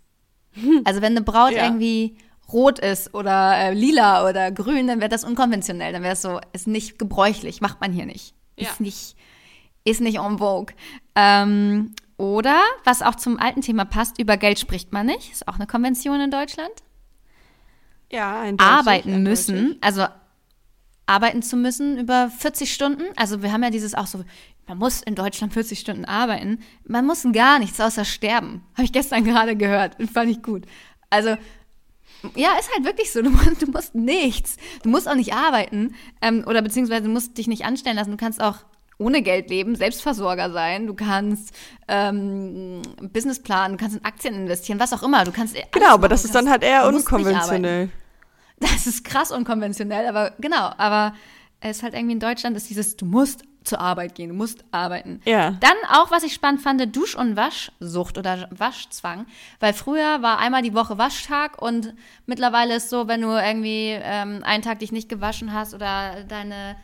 [0.85, 1.65] Also wenn eine Braut Ja.
[1.65, 2.17] irgendwie
[2.53, 5.93] rot ist oder äh, lila oder grün, dann wäre das unkonventionell.
[5.93, 8.35] Dann wäre es so, ist nicht gebräuchlich, macht man hier nicht.
[8.59, 8.69] Ja.
[8.69, 9.17] Ist nicht,
[9.85, 10.75] ist nicht en vogue.
[11.15, 15.33] Ähm, oder, was auch zum alten Thema passt, über Geld spricht man nicht.
[15.33, 16.71] Ist auch eine Konvention in Deutschland.
[18.11, 19.29] ja, eindeutig, Arbeiten eindeutig.
[19.49, 20.07] müssen, also
[21.07, 23.03] arbeiten zu müssen über 40 Stunden.
[23.17, 24.25] Also wir haben ja dieses auch so,
[24.67, 26.61] man muss in Deutschland 40 Stunden arbeiten.
[26.87, 28.63] Man muss gar nichts außer sterben.
[28.75, 29.97] Habe ich gestern gerade gehört.
[30.13, 30.65] Fand ich gut.
[31.11, 31.37] Also
[32.37, 33.23] ja, ist halt wirklich so.
[33.23, 34.57] Du musst, du musst nichts.
[34.83, 38.13] Du musst auch nicht arbeiten ähm, oder beziehungsweise du musst dich nicht anstellen lassen.
[38.13, 38.59] Du kannst auch
[38.99, 40.87] ohne Geld leben, Selbstversorger sein.
[40.87, 41.53] Du kannst
[41.89, 45.25] ähm, Business planen, du kannst in Aktien investieren, was auch immer.
[45.25, 46.11] Du kannst alles Genau, aber machen.
[46.11, 47.91] das Du ist dann halt eher unkonventionell.
[48.61, 51.15] Das ist krass unkonventionell, aber genau, aber
[51.59, 54.65] es ist halt irgendwie in Deutschland ist dieses, du musst zur Arbeit gehen, du musst
[54.71, 55.21] arbeiten.
[55.25, 55.53] Ja.
[55.61, 59.27] Dann auch, was ich spannend fand, Dusch- und Waschsucht oder Waschzwang,
[59.61, 61.95] weil früher war einmal die Woche Waschtag und
[62.27, 66.77] mittlerweile ist so, wenn du irgendwie ähm, einen Tag dich nicht gewaschen hast oder deine,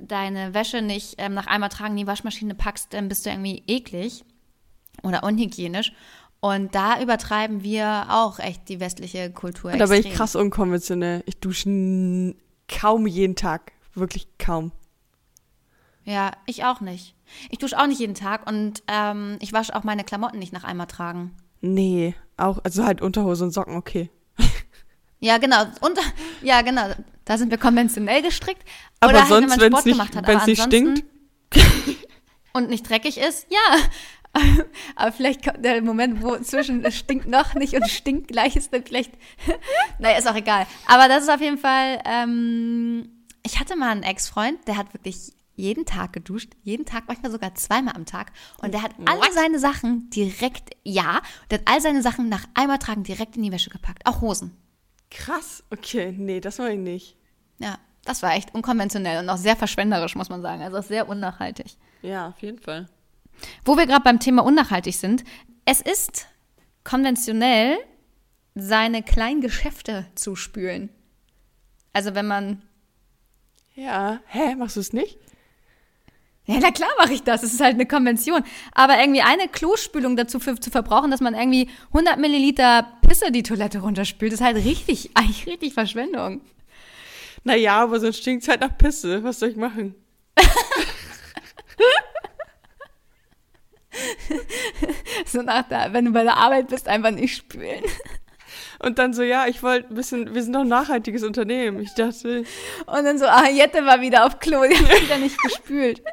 [0.00, 3.62] deine Wäsche nicht ähm, nach einmal tragen in die Waschmaschine packst, dann bist du irgendwie
[3.66, 4.24] eklig
[5.02, 5.92] oder unhygienisch.
[6.40, 11.24] Und da übertreiben wir auch echt die westliche Kultur Da bin ich krass unkonventionell.
[11.26, 12.34] Ich dusche
[12.68, 13.72] kaum jeden Tag.
[13.94, 14.70] Wirklich kaum.
[16.08, 17.14] Ja, ich auch nicht.
[17.50, 20.64] Ich dusche auch nicht jeden Tag und ähm, ich wasche auch meine Klamotten nicht nach
[20.64, 21.36] einmal tragen.
[21.60, 24.10] Nee, auch, also halt Unterhose und Socken, okay.
[25.20, 25.64] Ja, genau.
[25.80, 25.98] Und
[26.42, 26.86] ja, genau.
[27.24, 28.62] Da sind wir konventionell gestrickt.
[29.00, 30.26] Aber Oder halt, sonst, wenn man Sport nicht- gemacht hat.
[30.28, 31.04] wenn's Aber nicht stinkt.
[32.54, 34.40] Und nicht dreckig ist, ja.
[34.96, 38.72] Aber vielleicht kommt der Moment, wo zwischen es stinkt noch nicht und stinkt gleich ist
[38.72, 39.12] dann vielleicht.
[39.98, 40.66] naja, ist auch egal.
[40.86, 42.00] Aber das ist auf jeden Fall.
[42.06, 43.08] Ähm,
[43.44, 47.54] ich hatte mal einen Ex-Freund, der hat wirklich jeden Tag geduscht, jeden Tag, manchmal sogar
[47.54, 48.32] zweimal am Tag.
[48.62, 49.32] Und der hat alle What?
[49.32, 53.52] seine Sachen direkt, ja, der hat all seine Sachen nach einmal tragen direkt in die
[53.52, 54.06] Wäsche gepackt.
[54.06, 54.56] Auch Hosen.
[55.10, 57.16] Krass, okay, nee, das mache ich nicht.
[57.58, 60.62] Ja, das war echt unkonventionell und auch sehr verschwenderisch, muss man sagen.
[60.62, 61.76] Also auch sehr unnachhaltig.
[62.02, 62.86] Ja, auf jeden Fall.
[63.64, 65.24] Wo wir gerade beim Thema unnachhaltig sind,
[65.64, 66.26] es ist
[66.84, 67.76] konventionell,
[68.54, 70.90] seine kleinen Geschäfte zu spülen.
[71.92, 72.62] Also wenn man.
[73.74, 74.20] Ja.
[74.26, 75.18] Hä, machst du es nicht?
[76.48, 77.42] Ja, na klar mache ich das.
[77.42, 78.42] Es ist halt eine Konvention.
[78.72, 83.42] Aber irgendwie eine Klospülung dazu für, zu verbrauchen, dass man irgendwie 100 Milliliter Pisse die
[83.42, 86.40] Toilette runterspült, ist halt richtig, eigentlich richtig Verschwendung.
[87.44, 89.22] Naja, aber sonst stinkt es halt nach Pisse.
[89.22, 89.94] Was soll ich machen?
[95.26, 97.84] so nach der, wenn du bei der Arbeit bist, einfach nicht spülen.
[98.78, 101.80] Und dann so, ja, ich wollte ein bisschen, wir sind doch ein nachhaltiges Unternehmen.
[101.80, 102.44] Ich dachte.
[102.86, 106.02] Und dann so, ah, Jette war wieder auf Klo, die hat wieder nicht gespült.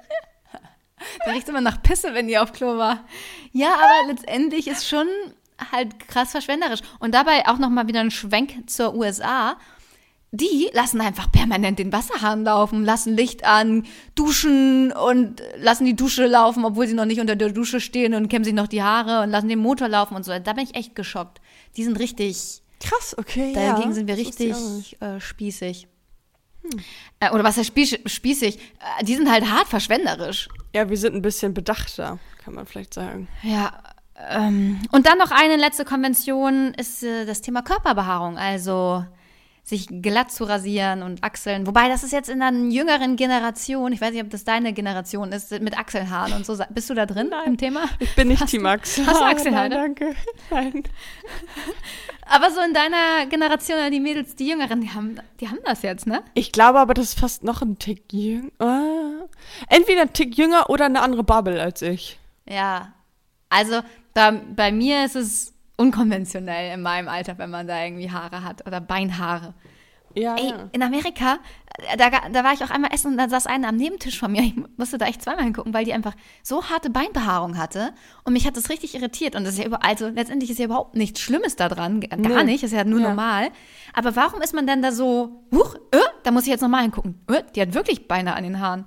[1.24, 3.06] Da riecht immer nach Pisse, wenn die auf Klo war.
[3.52, 5.08] Ja, aber letztendlich ist schon
[5.72, 6.80] halt krass verschwenderisch.
[7.00, 9.58] Und dabei auch nochmal wieder ein Schwenk zur USA.
[10.32, 13.86] Die lassen einfach permanent den Wasserhahn laufen, lassen Licht an,
[14.16, 18.28] duschen und lassen die Dusche laufen, obwohl sie noch nicht unter der Dusche stehen und
[18.28, 20.38] kämmen sich noch die Haare und lassen den Motor laufen und so.
[20.38, 21.40] Da bin ich echt geschockt.
[21.78, 22.62] Die sind richtig.
[22.80, 23.54] Krass, okay.
[23.54, 25.88] Dagegen ja, sind wir richtig äh, spießig.
[27.20, 28.58] Äh, oder was heißt spieß, spießig?
[28.58, 30.50] Äh, die sind halt hart verschwenderisch.
[30.74, 33.28] Ja, wir sind ein bisschen bedachter, kann man vielleicht sagen.
[33.44, 33.82] Ja.
[34.30, 38.38] Ähm, und dann noch eine letzte Konvention ist äh, das Thema Körperbehaarung.
[38.38, 39.06] Also
[39.66, 41.66] sich glatt zu rasieren und Achseln.
[41.66, 45.32] Wobei, das ist jetzt in einer jüngeren Generation, ich weiß nicht, ob das deine Generation
[45.32, 46.56] ist, mit Achselhaaren und so.
[46.70, 47.48] Bist du da drin Nein.
[47.48, 47.86] im Thema?
[48.00, 49.08] Ich bin nicht Hast Team Axel.
[49.08, 49.70] hast du Achselhaare?
[49.70, 50.16] Nein, danke.
[50.52, 50.84] Nein.
[52.28, 56.06] Aber so in deiner Generation, die Mädels, die Jüngeren, die haben, die haben das jetzt,
[56.06, 56.24] ne?
[56.36, 59.28] Ich glaube aber, das ist fast noch ein Tick jünger.
[59.68, 62.20] Entweder ein Tick jünger oder eine andere Bubble als ich.
[62.48, 62.94] Ja.
[63.50, 63.82] Also
[64.14, 68.66] da, bei mir ist es unkonventionell in meinem Alter, wenn man da irgendwie Haare hat
[68.66, 69.54] oder Beinhaare.
[70.18, 70.70] Ja, Ey, ja.
[70.72, 71.40] in Amerika,
[71.90, 74.32] äh, da, da war ich auch einmal essen und da saß eine am Nebentisch von
[74.32, 74.44] mir.
[74.44, 77.92] Ich musste da echt zweimal hingucken, weil die einfach so harte Beinbehaarung hatte.
[78.24, 79.36] Und mich hat das richtig irritiert.
[79.36, 82.00] Und das ist ja über, also letztendlich ist ja überhaupt nichts Schlimmes da dran.
[82.00, 82.44] Gar Nee.
[82.46, 83.10] nicht, ist ja nur Ja.
[83.10, 83.50] normal.
[83.94, 87.20] Aber warum ist man denn da so, huch, äh, da muss ich jetzt nochmal hingucken.
[87.30, 88.86] Äh, die hat wirklich Beine an den Haaren.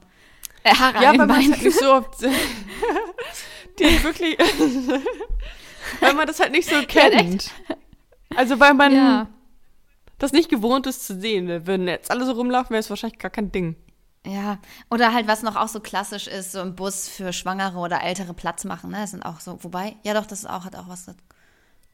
[0.62, 1.52] Äh, Haare Ja, an den man es Beinen.
[1.52, 2.22] halt nicht so oft.
[3.78, 4.38] die wirklich.
[6.00, 7.50] weil man das halt nicht so kennt.
[8.34, 9.26] Also, weil man ja.
[10.18, 11.66] das nicht gewohnt ist zu sehen.
[11.66, 13.76] Wenn jetzt alle so rumlaufen, wäre es wahrscheinlich gar kein Ding.
[14.26, 14.58] Ja,
[14.90, 18.34] oder halt, was noch auch so klassisch ist, so im Bus für Schwangere oder Ältere
[18.34, 18.98] Platz machen, ne?
[19.00, 21.16] Das sind auch so, wobei, ja doch, das ist auch, hat auch was mit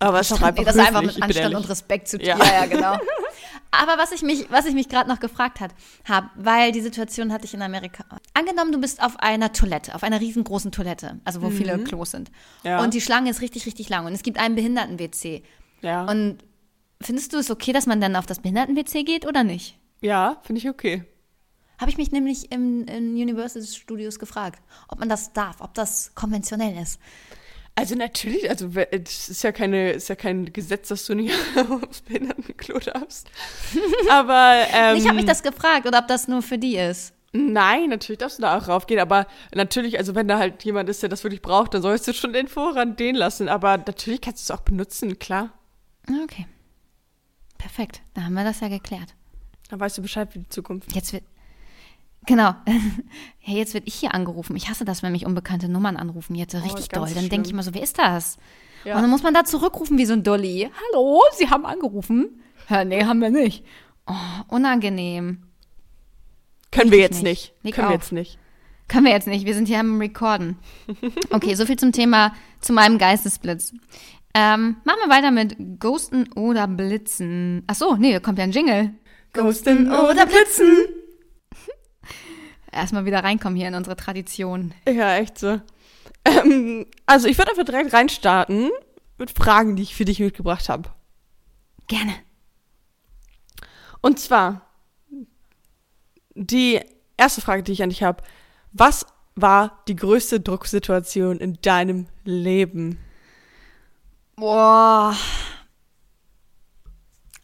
[0.00, 2.26] Aber es ist auch einfach das einfach mit Anstand und Respekt zu tun.
[2.26, 2.38] Ja.
[2.38, 2.98] Ja, ja, genau.
[3.82, 5.74] Aber was ich mich, was ich mich gerade noch gefragt hat,
[6.08, 8.04] hab, weil die Situation hatte ich in Amerika.
[8.34, 12.30] Angenommen, du bist auf einer Toilette, auf einer riesengroßen Toilette, also wo viele Klos sind.
[12.30, 12.68] Mhm.
[12.68, 12.82] Ja.
[12.82, 15.42] Und die Schlange ist richtig, richtig lang und es gibt einen Behinderten-WC.
[15.82, 16.38] Ja, Und
[17.00, 19.78] findest du es okay, dass man dann auf das Behinderten-WC geht oder nicht?
[20.00, 21.04] ja finde ich okay.
[21.78, 26.14] Habe ich mich nämlich im, in Universal Studios gefragt, ob man das darf, ob das
[26.14, 27.00] konventionell ist.
[27.76, 31.34] Also natürlich, also es ist ja keine, ist ja kein Gesetz, dass du nicht
[31.82, 33.28] aufs Behindertenklo darfst.
[34.10, 37.12] Aber ähm, ich habe mich das gefragt oder ob das nur für die ist.
[37.32, 39.00] nein, natürlich darfst du da auch raufgehen.
[39.00, 42.14] Aber natürlich, also wenn da halt jemand ist, der das wirklich braucht, dann sollst du
[42.14, 43.48] schon den Vorrang den lassen.
[43.48, 45.50] Aber natürlich kannst du es auch benutzen, klar.
[46.22, 46.46] Okay.
[47.58, 48.02] Perfekt.
[48.14, 49.14] Da haben wir das ja geklärt.
[49.68, 50.94] Dann weißt du Bescheid für die Zukunft.
[50.94, 51.24] Jetzt wird.
[52.26, 52.54] Genau.
[53.46, 54.56] Ja, jetzt wird ich hier angerufen.
[54.56, 56.34] Ich hasse das, wenn mich unbekannte Nummern anrufen.
[56.34, 57.14] Jetzt richtig ganz doll.
[57.14, 58.38] Dann denke ich immer so, wer ist das?
[58.84, 58.96] Ja.
[58.96, 60.70] Und dann muss man da zurückrufen wie so ein Dolly.
[60.94, 62.40] Hallo, Sie haben angerufen?
[62.70, 63.62] Ja, nee, haben wir nicht.
[64.06, 64.14] Oh,
[64.48, 65.42] unangenehm.
[66.70, 67.52] Können wir jetzt nicht.
[67.62, 67.74] nicht.
[67.74, 68.00] Können wir auf.
[68.00, 68.38] jetzt nicht.
[68.88, 69.44] Können wir jetzt nicht.
[69.44, 70.56] Wir sind hier am Recorden.
[71.30, 73.74] Okay, so viel zum Thema, zu meinem Geistesblitz.
[74.34, 77.62] Ähm, machen wir weiter mit Ghosten oder Blitzen.
[77.66, 78.94] Ach so, nee, da kommt ja ein Jingle.
[79.32, 80.76] Ghosten oder Blitzen.
[82.74, 84.74] Erstmal wieder reinkommen hier in unsere Tradition.
[84.88, 85.60] Ja, echt so.
[86.24, 88.70] Ähm, also ich würde einfach direkt reinstarten
[89.18, 90.90] mit Fragen, die ich für dich mitgebracht habe.
[91.86, 92.14] Gerne.
[94.00, 94.62] Und zwar
[96.34, 96.80] die
[97.16, 98.22] erste Frage, die ich an dich habe.
[98.72, 99.06] Was
[99.36, 102.98] war die größte Drucksituation in deinem Leben?
[104.36, 105.16] Boah.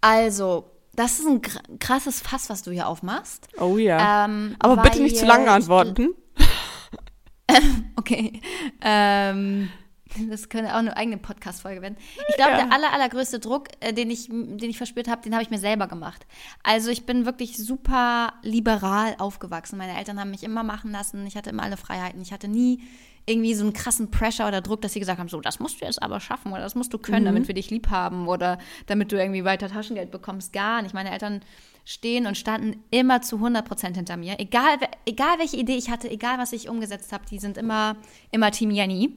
[0.00, 0.69] Also,
[1.00, 3.48] das ist ein kr- krasses Fass, was du hier aufmachst.
[3.58, 4.26] Oh ja.
[4.26, 6.08] Ähm, Aber bitte nicht zu lange antworten.
[7.96, 8.40] Okay.
[8.80, 9.70] Ähm,
[10.28, 11.96] das könnte auch eine eigene Podcast-Folge werden.
[12.28, 12.56] Ich glaube, Ja.
[12.64, 15.58] der aller, allergrößte Druck, äh, den ich, den ich verspürt habe, den habe ich mir
[15.58, 16.26] selber gemacht.
[16.62, 19.78] Also ich bin wirklich super liberal aufgewachsen.
[19.78, 21.26] Meine Eltern haben mich immer machen lassen.
[21.26, 22.22] Ich hatte immer alle Freiheiten.
[22.22, 22.82] Ich hatte nie
[23.26, 25.84] irgendwie so einen krassen Pressure oder Druck, dass sie gesagt haben, so, das musst du
[25.84, 29.12] jetzt aber schaffen oder das musst du können, damit wir dich lieb haben oder damit
[29.12, 30.52] du irgendwie weiter Taschengeld bekommst.
[30.52, 30.94] Gar nicht.
[30.94, 31.40] Meine Eltern
[31.84, 34.38] stehen und standen immer zu 100 Prozent hinter mir.
[34.38, 37.96] Egal, egal welche Idee ich hatte, egal was ich umgesetzt habe, die sind immer,
[38.30, 39.16] immer Team Jenny.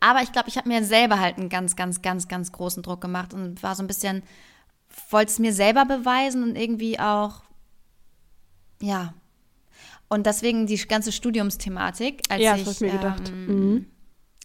[0.00, 3.00] Aber ich glaube, ich habe mir selber halt einen ganz, ganz, ganz, ganz großen Druck
[3.00, 4.22] gemacht und war so ein bisschen
[5.10, 7.42] wollte es mir selber beweisen und irgendwie auch,
[8.80, 9.14] ja.
[10.08, 12.22] Und deswegen die ganze Studiumsthematik.
[12.28, 13.32] Als ja, ich, das ich mir ähm, gedacht.
[13.32, 13.86] Mhm.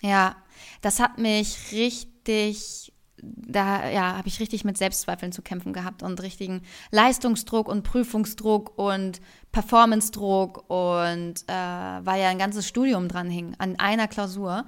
[0.02, 0.36] Ja,
[0.82, 6.22] das hat mich richtig, da ja, habe ich richtig mit Selbstzweifeln zu kämpfen gehabt und
[6.22, 9.20] richtigen Leistungsdruck und Prüfungsdruck und
[9.52, 14.66] Performance-Druck und äh, weil ja ein ganzes Studium dran hing, an einer Klausur.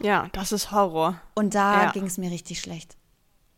[0.00, 1.20] Ja, das ist Horror.
[1.34, 1.90] Und da Ja.
[1.90, 2.96] ging es mir richtig schlecht.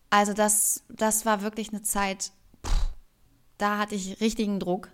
[0.08, 2.32] Also das, das war wirklich eine Zeit,
[2.66, 2.72] pff,
[3.58, 4.88] da hatte ich richtigen Druck,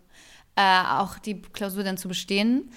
[0.57, 2.71] äh, auch die Klausur dann zu bestehen.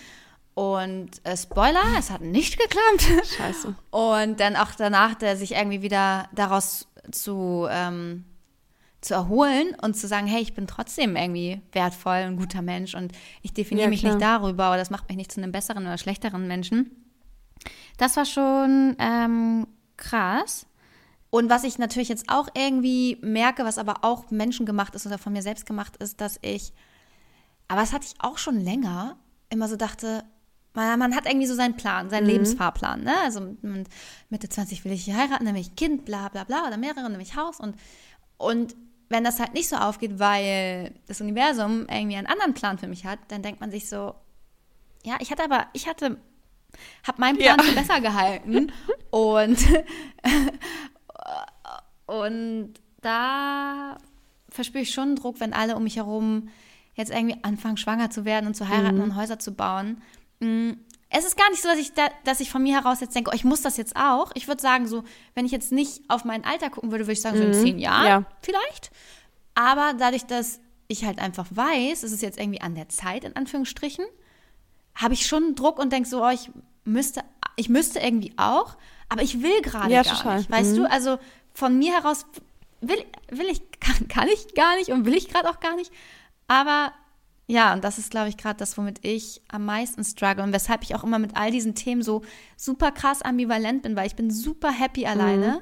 [0.53, 3.27] Und äh, Spoiler, es hat nicht geklappt.
[3.37, 3.75] Scheiße.
[3.91, 8.25] Und dann auch danach, der sich irgendwie wieder daraus zu, ähm,
[9.01, 13.13] zu erholen und zu sagen, hey, ich bin trotzdem irgendwie wertvoll, ein guter Mensch und
[13.41, 14.15] ich definiere Ja, mich klar.
[14.15, 16.91] nicht darüber, aber das macht mich nicht zu einem besseren oder schlechteren Menschen.
[17.97, 19.65] Das war schon ähm,
[19.95, 20.65] krass.
[21.29, 25.31] Und was ich natürlich jetzt auch irgendwie merke, was aber auch menschengemacht ist oder von
[25.31, 26.73] mir selbst gemacht ist, dass ich,
[27.69, 29.15] aber das hatte ich auch schon länger,
[29.49, 30.23] immer so dachte,
[30.73, 33.03] man, man hat irgendwie so seinen Plan, seinen Lebensfahrplan.
[33.03, 33.13] Ne?
[33.23, 33.87] Also mit
[34.29, 37.09] Mitte 20 will ich heiraten, dann will ich ein Kind, bla bla bla, oder mehrere,
[37.09, 37.59] nämlich Haus.
[37.59, 37.75] Und,
[38.37, 38.75] und
[39.09, 43.05] wenn das halt nicht so aufgeht, weil das Universum irgendwie einen anderen Plan für mich
[43.05, 44.13] hat, dann denkt man sich so,
[45.03, 46.17] ja, ich hatte aber, ich hatte,
[47.07, 47.63] habe meinen Plan Ja.
[47.63, 48.71] für besser gehalten.
[49.11, 49.57] und,
[52.05, 53.97] und da
[54.49, 56.49] verspüre ich schon Druck, wenn alle um mich herum
[56.95, 59.03] jetzt irgendwie anfangen, schwanger zu werden und zu heiraten Mhm.
[59.03, 60.01] und Häuser zu bauen.
[60.39, 60.71] Mm,
[61.11, 63.31] Es ist gar nicht so, dass ich, da, dass ich von mir heraus jetzt denke,
[63.31, 64.29] oh, ich muss das jetzt auch.
[64.35, 67.21] Ich würde sagen, so, wenn ich jetzt nicht auf mein Alter gucken würde, würde ich
[67.21, 68.07] sagen, so in zehn Jahren Mhm.
[68.07, 68.23] Ja.
[68.43, 68.91] vielleicht.
[69.55, 73.35] Aber dadurch, dass ich halt einfach weiß, es ist jetzt irgendwie an der Zeit, in
[73.35, 74.05] Anführungsstrichen,
[74.95, 76.51] habe ich schon Druck und denke so, oh, ich
[76.85, 77.21] müsste,
[77.55, 78.75] ich müsste irgendwie auch,
[79.09, 80.37] aber ich will gerade Ja, gar total.
[80.37, 80.51] nicht.
[80.51, 80.75] Weißt Mhm.
[80.83, 81.17] du, also
[81.55, 82.27] von mir heraus
[82.81, 85.91] will, will ich, kann, kann ich gar nicht und will ich gerade auch gar nicht.
[86.49, 86.91] Aber
[87.47, 90.83] ja, und das ist, glaube ich, gerade das, womit ich am meisten struggle und weshalb
[90.83, 92.21] ich auch immer mit all diesen Themen so
[92.57, 95.61] super krass ambivalent bin, weil ich bin super happy alleine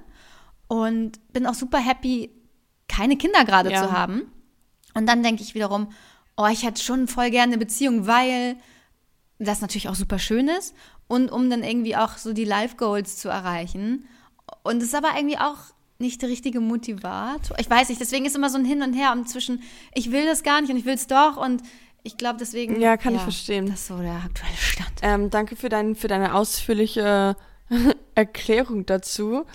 [0.67, 2.31] und bin auch super happy,
[2.89, 3.83] keine Kinder gerade Ja.
[3.83, 4.31] zu haben.
[4.95, 5.89] Und dann denke ich wiederum,
[6.35, 8.57] oh, ich hätte schon voll gerne eine Beziehung, weil
[9.39, 10.73] das natürlich auch super schön ist
[11.07, 14.07] und um dann irgendwie auch so die Life Goals zu erreichen.
[14.63, 15.57] Und es ist aber irgendwie auch
[15.99, 17.57] nicht der richtige Motivator.
[17.59, 20.25] Ich weiß nicht, deswegen ist immer so ein Hin und Her und zwischen ich will
[20.25, 21.63] das gar nicht und ich will es doch und
[22.03, 22.79] ich glaube deswegen.
[22.79, 23.65] Ja, kann ich verstehen.
[23.65, 24.91] Das ist so der aktuelle Stand.
[25.01, 27.35] Ähm, danke für, dein, für deine ausführliche
[28.15, 29.45] Erklärung dazu.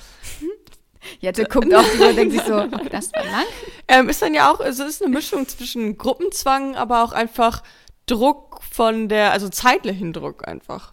[1.21, 3.45] Jette guckt die und denkt sich so, okay, das war lang.
[3.89, 7.63] Ähm, ist dann ja auch, es ist eine Mischung zwischen Gruppenzwang, aber auch einfach
[8.07, 10.92] Druck von der, also zeitlichen Druck einfach.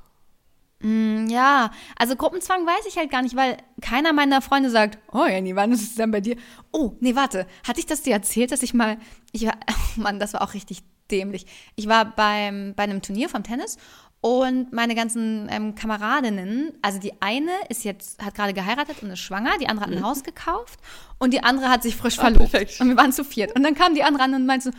[0.81, 5.25] Mm, Ja, also Gruppenzwang weiß ich halt gar nicht, weil keiner meiner Freunde sagt, oh
[5.25, 6.35] Jenny, wann ist es denn bei dir?
[6.71, 8.97] Oh, nee, warte, hatte ich das dir erzählt, dass ich mal,
[9.31, 10.79] ich war, oh Mann, das war auch richtig
[11.11, 11.45] dämlich.
[11.75, 13.77] Ich war beim, bei einem Turnier vom Tennis
[14.21, 19.19] und meine ganzen ähm, Kameradinnen, also die eine ist jetzt, hat gerade geheiratet und ist
[19.19, 20.79] schwanger, die andere hat ein Haus gekauft
[21.17, 22.51] und die andere hat sich frisch Ah, verlobt.
[22.51, 22.79] perfekt.
[22.81, 23.55] Und wir waren zu viert.
[23.55, 24.77] Und dann kam die andere an und meinte so,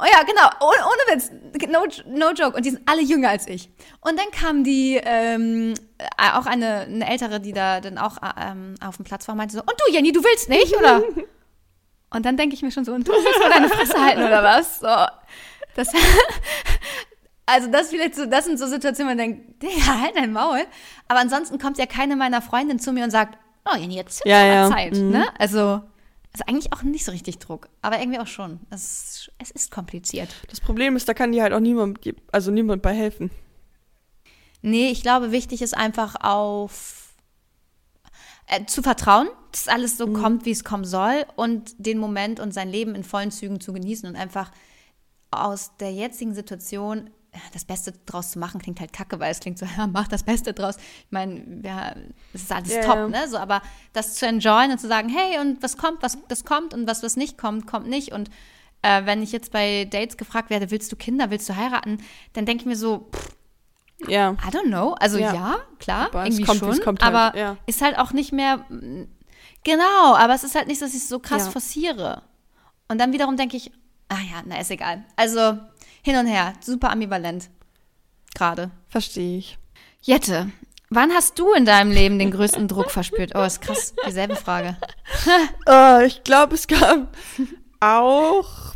[0.00, 1.30] Oh ja, genau, ohne, ohne Witz,
[1.68, 2.56] no, no joke.
[2.56, 3.68] Und die sind alle jünger als ich.
[4.00, 8.50] Und dann kam die, ähm, äh, auch eine, eine ältere, die da dann auch äh,
[8.50, 11.02] ähm, auf dem Platz war, meinte so, und du, Jenny, du willst nicht, oder?
[12.12, 14.42] Und dann denke ich mir schon so, und du willst mal deine Fresse halten, oder
[14.42, 14.80] was?
[14.80, 14.88] So,
[15.76, 15.92] das,
[17.46, 20.60] also das vielleicht so, das sind so Situationen, wo man denkt, Digga, halt dein Maul.
[21.06, 24.26] Aber ansonsten kommt ja keine meiner Freundinnen zu mir und sagt, oh Jenny, jetzt ist
[24.26, 24.70] Ja, mal ja.
[24.70, 25.10] Zeit, Mhm.
[25.10, 25.24] ne?
[25.38, 25.82] Also,
[26.32, 28.60] also eigentlich auch nicht so richtig Druck, aber irgendwie auch schon.
[28.70, 30.28] Es, es ist kompliziert.
[30.48, 31.98] Das Problem ist, da kann dir halt auch niemand,
[32.30, 33.30] also niemand bei helfen.
[34.62, 37.14] Nee, ich glaube, wichtig ist einfach auf
[38.46, 42.52] äh, zu vertrauen, dass alles so kommt, wie es kommen soll und den Moment und
[42.52, 44.52] sein Leben in vollen Zügen zu genießen und einfach
[45.30, 47.10] aus der jetzigen Situation
[47.52, 50.22] das Beste draus zu machen, klingt halt kacke, weil es klingt so, ja, mach das
[50.24, 50.76] Beste draus.
[50.76, 51.94] Ich meine, ja,
[52.32, 53.28] es ist alles Ja, top, ne?
[53.28, 53.62] So, aber
[53.92, 57.02] das zu enjoyen und zu sagen, hey, und was kommt, was das kommt und was,
[57.02, 58.12] was nicht kommt, kommt nicht.
[58.12, 58.30] Und
[58.82, 61.98] äh, wenn ich jetzt bei Dates gefragt werde, willst du Kinder, willst du heiraten,
[62.32, 63.28] dann denke ich mir so, pff,
[64.08, 64.32] Ja.
[64.32, 64.94] I don't know.
[64.94, 65.56] Also ja, Ja.
[65.78, 66.70] klar, Aber es irgendwie kommt, schon.
[66.70, 67.56] es kommt halt, aber ja.
[67.66, 68.64] ist halt auch nicht mehr.
[69.64, 71.50] Genau, aber es ist halt nicht, dass ich es so krass Ja.
[71.50, 72.22] forciere.
[72.88, 73.70] Und dann wiederum denke ich,
[74.08, 75.04] ah ja, na ist egal.
[75.16, 75.58] Also
[76.02, 77.50] hin und her, super ambivalent.
[78.34, 78.70] Gerade.
[78.88, 79.58] Verstehe ich.
[80.02, 80.50] Jette,
[80.88, 83.32] wann hast du in deinem Leben den größten Druck verspürt?
[83.34, 84.76] Oh, ist krass, dieselbe Frage.
[85.66, 87.16] Äh, ich glaube, es gab
[87.80, 88.74] auch,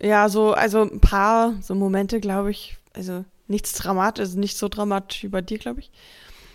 [0.00, 4.68] ja, so, also ein paar so Momente, glaube ich, also nichts dramatisch, also nicht so
[4.68, 5.90] dramatisch wie bei dir, glaube ich.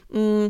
[0.09, 0.47] Mm,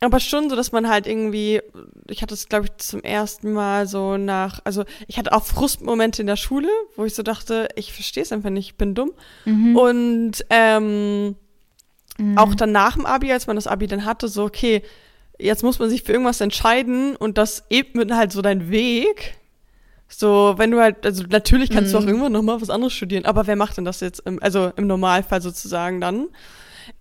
[0.00, 1.60] aber schon so, dass man halt irgendwie,
[2.08, 6.20] ich hatte es, glaube ich, zum ersten Mal so nach, also ich hatte auch Frustmomente
[6.20, 9.12] in der Schule, wo ich so dachte, ich verstehe es einfach nicht, ich bin dumm.
[9.46, 9.76] Mhm.
[9.76, 11.36] Und ähm,
[12.18, 12.36] mhm.
[12.38, 14.82] auch dann nach dem Abi, als man das Abi dann hatte, so, okay,
[15.38, 19.36] jetzt muss man sich für irgendwas entscheiden und das ebnet halt so dein Weg.
[20.08, 21.92] So, wenn du halt, also natürlich kannst mhm.
[21.92, 22.08] du auch mhm.
[22.08, 25.40] irgendwann nochmal was anderes studieren, aber wer macht denn das jetzt, im, also im Normalfall
[25.40, 26.28] sozusagen dann?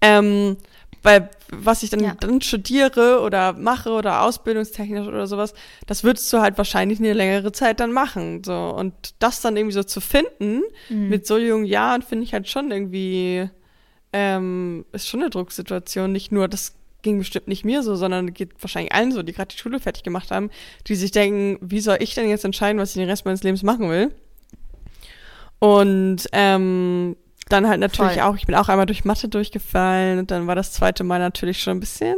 [0.01, 0.57] Ähm,
[1.03, 1.29] weil
[1.59, 2.15] was ich dann, ja.
[2.19, 5.53] dann studiere oder mache oder ausbildungstechnisch oder sowas,
[5.87, 8.43] das würdest du halt wahrscheinlich eine längere Zeit dann machen.
[8.43, 8.53] So.
[8.53, 11.09] Und das dann irgendwie so zu finden mhm.
[11.09, 13.49] mit so jungen Jahren, finde ich halt schon irgendwie,
[14.13, 16.11] ähm, ist schon eine Drucksituation.
[16.11, 19.53] Nicht nur, das ging bestimmt nicht mir so, sondern geht wahrscheinlich allen so, die gerade
[19.53, 20.49] die Schule fertig gemacht haben,
[20.87, 23.63] die sich denken, wie soll ich denn jetzt entscheiden, was ich den Rest meines Lebens
[23.63, 24.11] machen will?
[25.59, 27.15] Und ähm,
[27.49, 28.23] dann halt natürlich Voll.
[28.23, 31.61] auch, ich bin auch einmal durch Mathe durchgefallen und dann war das zweite Mal natürlich
[31.61, 32.15] schon ein bisschen,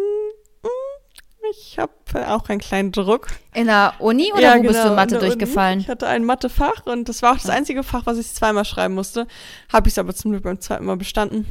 [0.62, 1.92] hm, ich habe
[2.30, 3.28] auch einen kleinen Druck.
[3.54, 5.74] In der Uni oder ja, wo genau, bist du in Mathe durchgefallen?
[5.74, 5.84] Uni.
[5.84, 8.96] Ich hatte ein Mathefach und das war auch das einzige Fach, was ich zweimal schreiben
[8.96, 9.28] musste.
[9.72, 11.46] Habe ich es aber zum Glück beim zweiten Mal bestanden.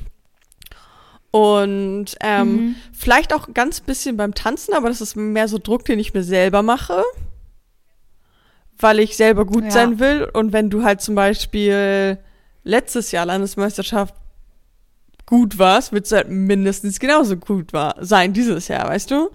[1.31, 2.77] Und ähm, mhm.
[2.93, 6.23] vielleicht auch ganz bisschen beim Tanzen, aber das ist mehr so Druck, den ich mir
[6.23, 7.03] selber mache.
[8.79, 9.71] Weil ich selber gut ja.
[9.71, 10.31] sein will.
[10.33, 12.19] Und wenn du halt zum Beispiel
[12.67, 14.15] letztes Jahr Landesmeisterschaft
[15.25, 19.31] gut warst, wird es halt mindestens genauso gut war, sein dieses Jahr, weißt du?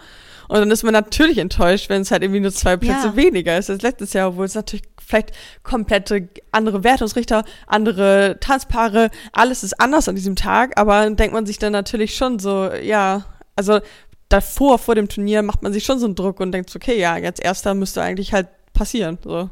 [0.48, 3.16] Und dann ist man natürlich enttäuscht, wenn es halt irgendwie nur zwei Plätze ja.
[3.16, 5.32] weniger ist als letztes Jahr, obwohl es natürlich vielleicht
[5.64, 11.46] komplette andere Wertungsrichter, andere Tanzpaare, alles ist anders an diesem Tag, aber dann denkt man
[11.46, 13.26] sich dann natürlich schon so, ja,
[13.56, 13.80] also
[14.28, 17.00] davor, vor dem Turnier macht man sich schon so einen Druck und denkt so, okay,
[17.00, 19.50] ja, jetzt erster müsste eigentlich halt passieren, so.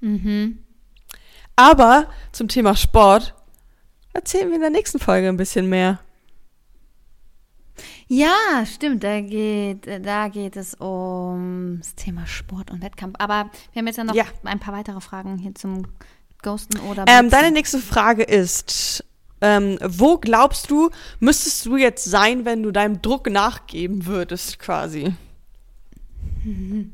[0.00, 0.63] Mhm.
[1.56, 3.34] Aber zum Thema Sport
[4.12, 6.00] erzählen wir in der nächsten Folge ein bisschen mehr.
[8.06, 13.16] Ja, stimmt, da geht, da geht es um das Thema Sport und Wettkampf.
[13.18, 14.24] Aber wir haben jetzt ja noch ja.
[14.44, 15.86] ein paar weitere Fragen hier zum
[16.42, 19.04] Ghosten oder ähm, Deine nächste Frage ist,
[19.40, 25.14] ähm, wo glaubst du, müsstest du jetzt sein, wenn du deinem Druck nachgeben würdest, quasi?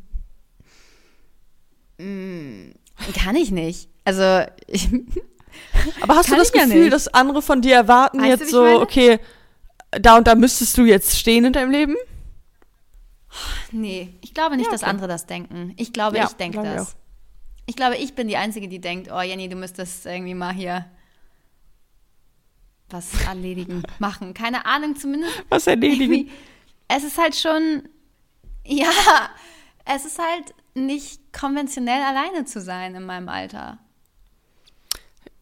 [1.99, 3.90] Kann ich nicht.
[4.05, 4.89] Also, ich,
[6.01, 9.19] Aber hast du das Gefühl, ja dass andere von dir erwarten weißt jetzt so, okay,
[9.91, 11.97] da und da müsstest du jetzt stehen in deinem Leben?
[13.71, 14.81] Nee, ich glaube nicht, ja, okay.
[14.81, 15.75] dass andere das denken.
[15.77, 16.91] Ich glaube, ja, ich denke das.
[16.91, 20.53] Ich, ich glaube, ich bin die Einzige, die denkt, oh Jenny, du müsstest irgendwie mal
[20.53, 20.87] hier
[22.89, 24.35] was erledigen, machen.
[24.35, 25.33] Keine Ahnung, zumindest.
[25.49, 26.29] Was erledigen?
[26.89, 27.89] Es ist halt schon,
[28.65, 28.91] ja,
[29.85, 33.79] es ist halt nicht konventionell alleine zu sein in meinem Alter.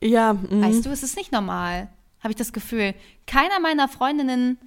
[0.03, 0.35] Ja.
[0.35, 0.67] Mh.
[0.67, 1.89] Weißt du, es ist nicht normal,
[2.21, 2.95] habe ich das Gefühl.
[3.27, 4.59] Keiner meiner Freundinnen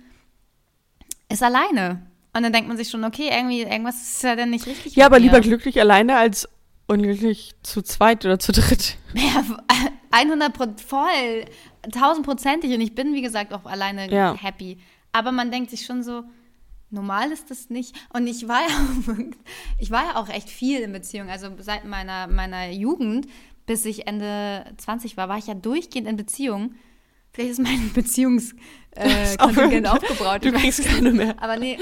[1.30, 2.02] ist alleine.
[2.34, 4.96] Und dann denkt man sich schon, okay, irgendwie, irgendwas ist ja dann nicht richtig.
[4.96, 5.26] Ja, aber mir.
[5.26, 6.48] lieber glücklich alleine als
[6.88, 8.98] unglücklich zu zweit oder zu dritt.
[9.14, 9.44] Ja,
[10.12, 11.46] 100 voll,
[11.92, 12.74] tausendprozentig.
[12.74, 14.36] Und ich bin, wie gesagt, auch alleine ja.
[14.36, 14.78] happy.
[15.12, 16.24] Aber man denkt sich schon so,
[16.90, 17.96] normal ist das nicht.
[18.14, 19.16] Und ich war ja,
[19.80, 21.30] ich war ja auch echt viel in Beziehung.
[21.30, 23.28] Also seit meiner, meiner Jugend
[23.72, 26.76] bis ich Ende 20 war, war ich ja durchgehend in Beziehung.
[27.32, 30.44] Vielleicht ist mein Beziehungskontingent äh, aufgebraut.
[30.44, 31.42] Du kriegst keine mehr.
[31.42, 31.78] Aber nee.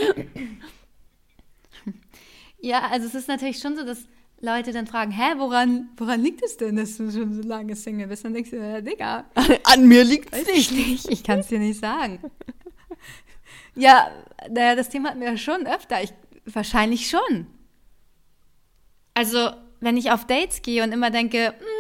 [2.62, 4.08] ja, also es ist natürlich schon so, dass
[4.40, 8.06] Leute dann fragen, hä, woran, woran liegt es denn, dass du schon so lange Single
[8.06, 8.24] bist?
[8.24, 9.26] Dann denkst du, ja, Digga.
[9.64, 10.72] An mir liegt es nicht.
[10.72, 11.10] nicht.
[11.10, 12.20] Ich kann es dir nicht sagen.
[13.74, 14.12] ja,
[14.48, 16.04] naja, das Thema hatten wir ja schon öfter.
[16.04, 16.14] Ich,
[16.46, 17.48] wahrscheinlich schon.
[19.16, 21.79] Also, wenn ich auf Dates gehe und immer denke, mm,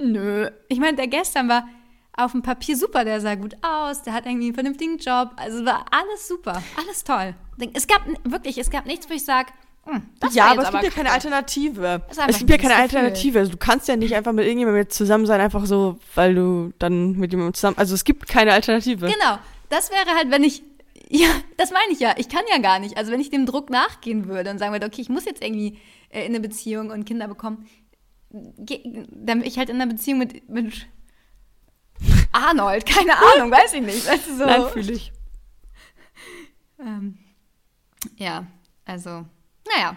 [0.00, 0.50] nö.
[0.68, 1.68] Ich meine, der gestern war
[2.16, 5.64] auf dem Papier super, der sah gut aus, der hat irgendwie einen vernünftigen Job, also
[5.64, 7.34] war alles super, alles toll.
[7.72, 9.52] Es gab wirklich, es gab nichts, wo ich sage,
[9.84, 12.02] hm, ja, aber es gibt ja keine Alternative.
[12.28, 13.38] Es gibt ja keine Alternative.
[13.38, 17.12] Also, du kannst ja nicht einfach mit irgendjemandem zusammen sein, einfach so, weil du dann
[17.12, 17.78] mit jemandem zusammen.
[17.78, 19.06] Also es gibt keine Alternative.
[19.06, 19.38] Genau.
[19.70, 20.62] Das wäre halt, wenn ich.
[21.12, 21.26] Ja,
[21.56, 22.14] das meine ich ja.
[22.18, 22.96] Ich kann ja gar nicht.
[22.96, 25.76] Also wenn ich dem Druck nachgehen würde und sagen würde, okay, ich muss jetzt irgendwie
[26.10, 27.66] äh, in eine Beziehung und Kinder bekommen,
[28.30, 30.86] dann ich halt in einer Beziehung mit, mit
[32.32, 34.06] Arnold, keine Ahnung, weiß ich nicht.
[34.06, 34.46] Du, so.
[34.46, 35.12] Nein, fühle ich.
[36.78, 37.18] Ähm,
[38.16, 38.46] ja,
[38.84, 39.26] also,
[39.74, 39.96] naja,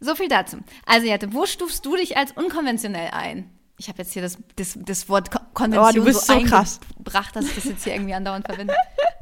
[0.00, 0.58] so viel dazu.
[0.84, 3.50] Also, Jette, wo stufst du dich als unkonventionell ein?
[3.78, 6.80] Ich habe jetzt hier das, das, das Wort Konvention oh, du bist so, so krass.
[6.96, 8.74] gebracht, dass ich das jetzt hier irgendwie andauernd verwende.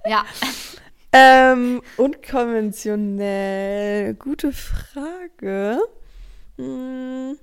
[0.07, 0.25] Ja.
[1.19, 5.81] Ähm, unkonventionell, gute Frage.
[6.59, 7.39] Hm,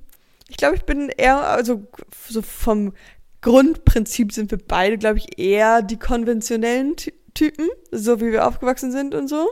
[0.49, 1.85] ich glaube, ich bin eher, also
[2.27, 2.93] so vom
[3.41, 6.95] Grundprinzip sind wir beide, glaube ich, eher die konventionellen
[7.33, 9.49] Typen, so wie wir aufgewachsen sind und so.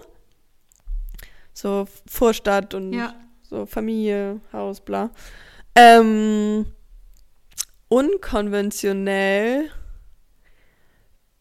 [1.54, 3.14] So Vorstadt und Ja.
[3.42, 5.12] so Familie, Haus, bla.
[5.76, 6.66] Ähm,
[7.90, 9.70] unkonventionell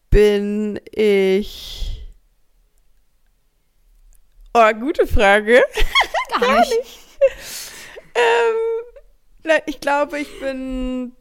[0.09, 2.01] bin ich.
[4.53, 5.63] Oh, gute Frage.
[6.39, 6.73] Gar nicht.
[8.13, 8.55] Ähm,
[9.65, 11.13] ich glaube, ich bin.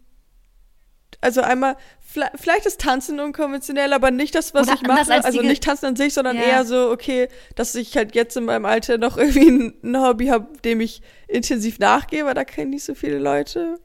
[1.22, 5.12] Also einmal, vielleicht ist Tanzen unkonventionell, aber nicht das, was Oder ich mache.
[5.12, 6.42] als Also nicht Tanzen an sich, sondern Ja.
[6.42, 10.48] eher so, okay, dass ich halt jetzt in meinem Alter noch irgendwie ein, Hobby habe,
[10.64, 13.78] dem ich intensiv nachgehe, weil da kennen nicht so viele Leute.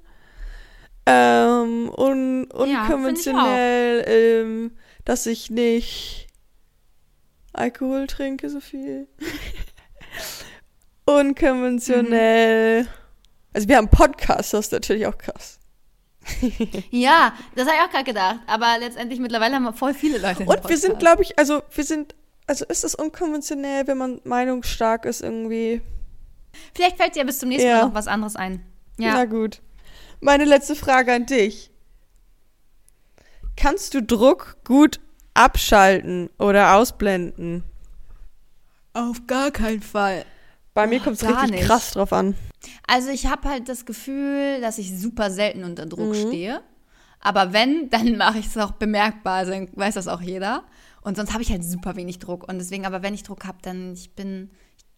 [1.06, 4.72] Ähm, un, find ich unkonventionell, ähm,
[5.04, 6.28] dass ich nicht
[7.54, 9.08] Alkohol trinke so viel.
[11.06, 12.88] unkonventionell.
[13.56, 15.60] Also wir haben Podcasts, das ist natürlich auch krass.
[16.92, 18.40] Ja, das habe ich auch gerade gedacht.
[18.48, 20.44] Aber letztendlich mittlerweile haben wir voll viele Leute.
[20.44, 22.16] Und wir sind, glaube ich, also wir sind,
[22.48, 25.82] also ist es unkonventionell, wenn man meinungsstark ist irgendwie.
[26.74, 27.78] Vielleicht fällt dir bis zum nächsten Ja.
[27.78, 28.66] Mal noch was anderes ein.
[28.98, 29.14] Ja.
[29.14, 29.62] Na gut.
[30.20, 31.72] Meine letzte Frage an dich.
[33.56, 35.00] Kannst du Druck gut
[35.34, 37.64] abschalten oder ausblenden?
[38.94, 40.26] Auf gar keinen Fall.
[40.74, 41.66] Bei mir Oh, kommt es gar richtig nicht.
[41.68, 42.36] krass drauf an.
[42.88, 46.28] Also ich habe halt das Gefühl, dass ich super selten unter Druck Mhm.
[46.28, 46.62] stehe.
[47.20, 50.64] Aber wenn, dann mache ich es auch bemerkbar, also weiß das auch jeder.
[51.02, 52.48] Und sonst habe ich halt super wenig Druck.
[52.48, 54.50] Und deswegen, aber wenn ich Druck habe, dann ich bin,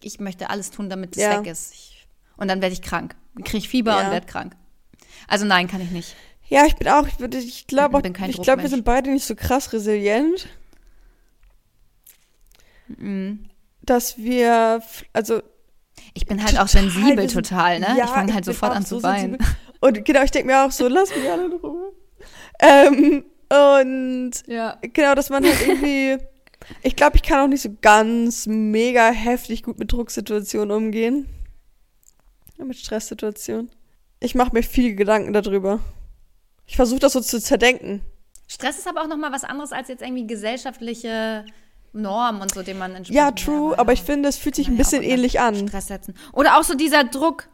[0.02, 1.38] ich, ich möchte alles tun, damit es Ja.
[1.40, 1.72] weg ist.
[1.74, 2.06] Ich,
[2.36, 3.14] und dann werde ich krank.
[3.44, 4.06] Kriege ich Fieber Ja.
[4.06, 4.54] und werde krank.
[5.26, 6.14] Also nein, kann ich nicht.
[6.48, 9.26] Ja, ich bin auch, ich, würde- ich glaube, Ich ich glaube, wir sind beide nicht
[9.26, 10.48] so krass resilient,
[12.88, 13.48] Mhm.
[13.82, 15.42] dass wir, also
[16.14, 17.86] Ich bin halt auch Total, sensibel wir sind- total, ne?
[17.96, 19.32] Ja, ich fange halt bin sofort auch an zu weinen.
[19.38, 19.56] sensibel.
[19.80, 21.92] Und genau, ich denke mir auch so, lass mich alle in Ruhe.
[22.60, 24.78] Ähm, und Ja.
[24.92, 26.18] genau, dass man halt irgendwie,
[26.82, 31.26] ich glaube, ich kann auch nicht so ganz mega heftig gut mit Drucksituationen umgehen.
[32.58, 33.70] Ja, Mit Stresssituationen.
[34.20, 35.78] Ich mache mir viele Gedanken darüber.
[36.66, 38.00] Ich versuche das so zu zerdenken.
[38.48, 41.44] Stress ist aber auch nochmal was anderes als jetzt irgendwie gesellschaftliche
[41.98, 43.16] Normen und so, den man entspricht.
[43.16, 45.68] Ja, true, aber ich finde, es fühlt sich ein bisschen ähnlich an.
[45.68, 46.14] Stress setzen.
[46.32, 47.48] Oder auch so dieser Druck.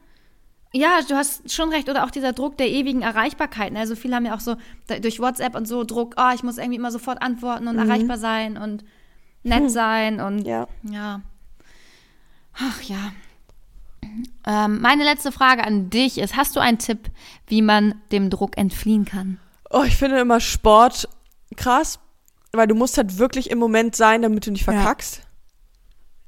[0.73, 1.89] Ja, du hast schon recht.
[1.89, 3.73] Oder auch dieser Druck der ewigen Erreichbarkeit.
[3.73, 3.79] Ne?
[3.79, 4.57] Also viele haben ja auch so
[5.01, 8.57] durch WhatsApp und so Druck, oh, ich muss irgendwie immer sofort antworten und erreichbar sein
[8.57, 8.85] und
[9.45, 10.47] nett sein und Mhm.
[10.47, 10.69] Ja.
[10.91, 11.21] ja.
[12.59, 13.13] Ach ja.
[14.47, 17.11] Ähm, meine letzte Frage an dich ist: Hast du einen Tipp,
[17.47, 19.39] wie man dem Druck entfliehen kann?
[19.71, 21.09] Oh, ich finde immer Sport
[21.57, 21.99] krass,
[22.57, 24.73] weil du musst halt wirklich im Moment sein, damit du nicht Ja.
[24.73, 25.23] verkackst.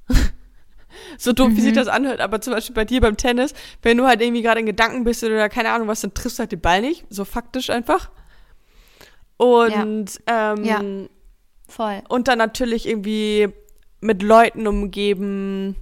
[1.19, 4.07] so doof, wie sich das anhört, aber zum Beispiel bei dir beim Tennis, wenn du
[4.07, 6.61] halt irgendwie gerade in Gedanken bist oder keine Ahnung was, dann triffst du halt den
[6.61, 8.11] Ball nicht, so faktisch einfach.
[9.37, 10.83] Und, ähm, Ja.
[11.69, 12.03] Voll.
[12.09, 13.49] und dann natürlich irgendwie
[14.01, 15.77] mit Leuten umgeben,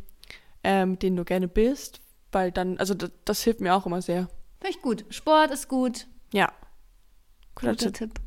[0.62, 2.00] ähm, mit denen du gerne bist,
[2.32, 4.28] weil dann, also das, das hilft mir auch immer sehr.
[4.60, 5.04] Finde ich gut.
[5.10, 6.06] Sport ist gut.
[6.32, 6.50] Ja.
[7.54, 8.14] Guter Guter Tipp.
[8.14, 8.20] Tipp.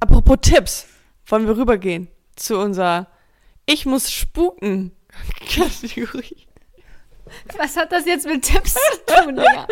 [0.00, 0.86] Apropos Tipps,
[1.30, 3.06] wollen wir rübergehen zu unserer
[3.66, 4.92] Ich muss spuken
[5.54, 6.46] Kategorie.
[7.58, 9.66] Was hat das jetzt mit Tipps zu tun, Digga?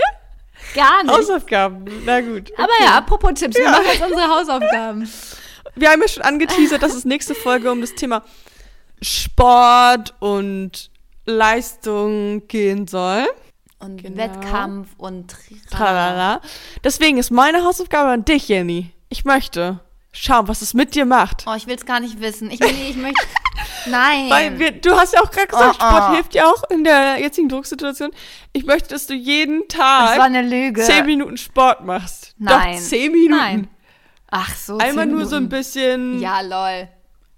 [0.74, 1.14] Gar nicht.
[1.14, 2.52] Hausaufgaben, na gut.
[2.58, 5.08] Aber ja, apropos Tipps, wir machen jetzt unsere Hausaufgaben.
[5.74, 8.24] Wir haben ja schon angeteasert, dass es nächste Folge um das Thema
[9.00, 10.90] Sport und
[11.26, 13.26] Leistung gehen soll.
[13.78, 14.16] Und Genau.
[14.16, 15.36] Wettkampf und
[15.70, 16.40] Tralala.
[16.82, 18.90] Deswegen ist meine Hausaufgabe an dich, Jenny.
[19.08, 19.80] Ich möchte
[20.12, 21.44] schauen, was es mit dir macht.
[21.46, 22.50] Oh, ich will es gar nicht wissen.
[22.50, 23.26] Ich, nee, ich möchte.
[23.86, 24.30] Nein.
[24.30, 25.88] Weil wir, du hast ja auch gerade gesagt, Oh, oh.
[25.88, 28.10] Sport hilft dir auch in der jetzigen Drucksituation.
[28.52, 30.82] Ich möchte, dass du jeden Tag eine Lüge.
[30.82, 32.34] zehn Minuten Sport machst.
[32.38, 32.76] Nein.
[32.76, 33.30] Doch, zehn Minuten.
[33.40, 33.68] Nein.
[34.30, 34.78] Ach so.
[34.78, 36.20] Einmal nur so ein bisschen.
[36.20, 36.88] Ja, lol.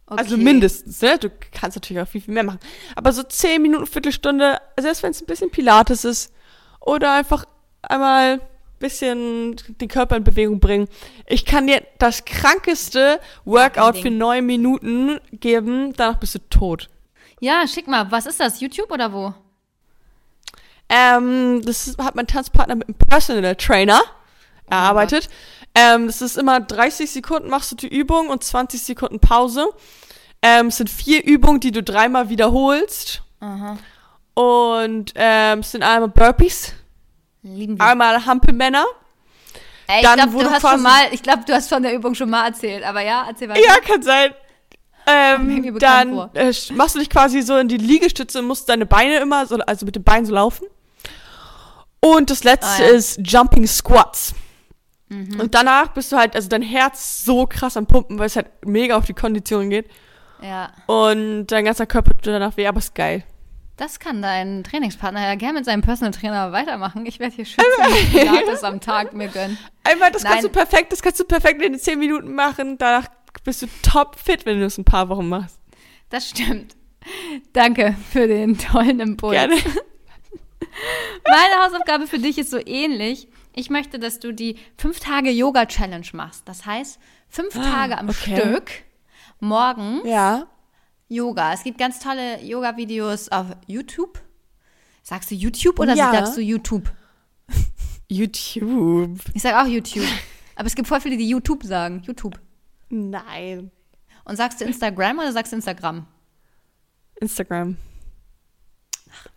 [0.06, 0.22] Okay.
[0.22, 1.18] Also mindestens, ne?
[1.18, 2.58] Du kannst natürlich auch viel, viel mehr machen.
[2.96, 6.32] Aber so zehn Minuten, Viertelstunde, selbst wenn es ein bisschen Pilates ist
[6.80, 7.44] oder einfach
[7.82, 8.40] einmal ein
[8.80, 10.88] bisschen den Körper in Bewegung bringen.
[11.26, 16.88] Ich kann dir das krankeste Workout für neun Minuten geben, danach bist du tot.
[17.38, 18.10] Ja, schick mal.
[18.10, 18.60] Was ist das?
[18.60, 19.32] YouTube oder wo?
[20.88, 24.00] Ähm, das hat mein Tanzpartner mit einem Personal Trainer
[24.68, 25.28] erarbeitet.
[25.74, 29.68] Ähm, das ist immer 30 Sekunden machst du die Übung und 20 Sekunden Pause.
[30.42, 33.22] Ähm, es sind vier Übungen, die du dreimal wiederholst.
[33.40, 33.78] Aha.
[34.34, 36.72] Und ähm, es sind einmal Burpees,
[37.42, 37.84] Lieben wir.
[37.84, 38.84] einmal Hampelmänner.
[39.86, 41.94] Ey, ich dann, glaube, wo du hast schon mal, ich glaube, du hast von der
[41.94, 42.84] Übung schon mal erzählt.
[42.84, 43.60] Aber ja, erzähl weiter.
[43.60, 44.32] Ja, kann sein.
[45.06, 49.16] Ähm, dann äh, machst du dich quasi so in die Liegestütze und musst deine Beine
[49.18, 50.66] immer, so, also mit den Beinen so laufen.
[52.00, 52.94] Und das letzte Ah, ja.
[52.94, 54.34] ist Jumping Squats.
[55.08, 55.40] Mhm.
[55.40, 58.46] Und danach bist du halt, also dein Herz so krass am Pumpen, weil es halt
[58.64, 59.88] mega auf die Kondition geht.
[60.42, 60.72] Ja.
[60.86, 63.24] und dein ganzer Körper tut danach weh, aber ist geil.
[63.80, 67.06] Das kann dein Trainingspartner ja gerne mit seinem Personal Trainer weitermachen.
[67.06, 67.64] Ich werde hier schön
[68.10, 69.56] Pilates am Tag mir gönnen.
[69.84, 70.52] Einmal, das kannst Nein.
[70.52, 72.76] du perfekt, das kannst du perfekt in 10 Minuten machen.
[72.76, 73.06] Danach
[73.42, 75.58] bist du top fit, wenn du es ein paar Wochen machst.
[76.10, 76.76] Das stimmt.
[77.54, 79.32] Danke für den tollen Impuls.
[79.32, 79.54] Gerne.
[81.26, 83.28] Meine Hausaufgabe für dich ist so ähnlich.
[83.54, 86.46] Ich möchte, dass du die 5 Tage Yoga Challenge machst.
[86.46, 87.00] Das heißt,
[87.30, 88.36] fünf Tage am Ah, okay.
[88.36, 88.70] Stück
[89.38, 90.48] morgen Ja.
[91.10, 91.52] Yoga.
[91.52, 94.18] Es gibt ganz tolle Yoga-Videos auf YouTube.
[95.02, 96.12] Sagst du YouTube oder Ja.
[96.12, 96.90] sagst du YouTube?
[98.08, 99.18] YouTube.
[99.34, 100.06] Ich sage auch YouTube.
[100.54, 102.02] Aber es gibt voll viele, die YouTube sagen.
[102.06, 102.38] YouTube.
[102.88, 103.70] Nein.
[104.24, 106.06] Und sagst du Instagram oder sagst du Instagram?
[107.20, 107.76] Instagram.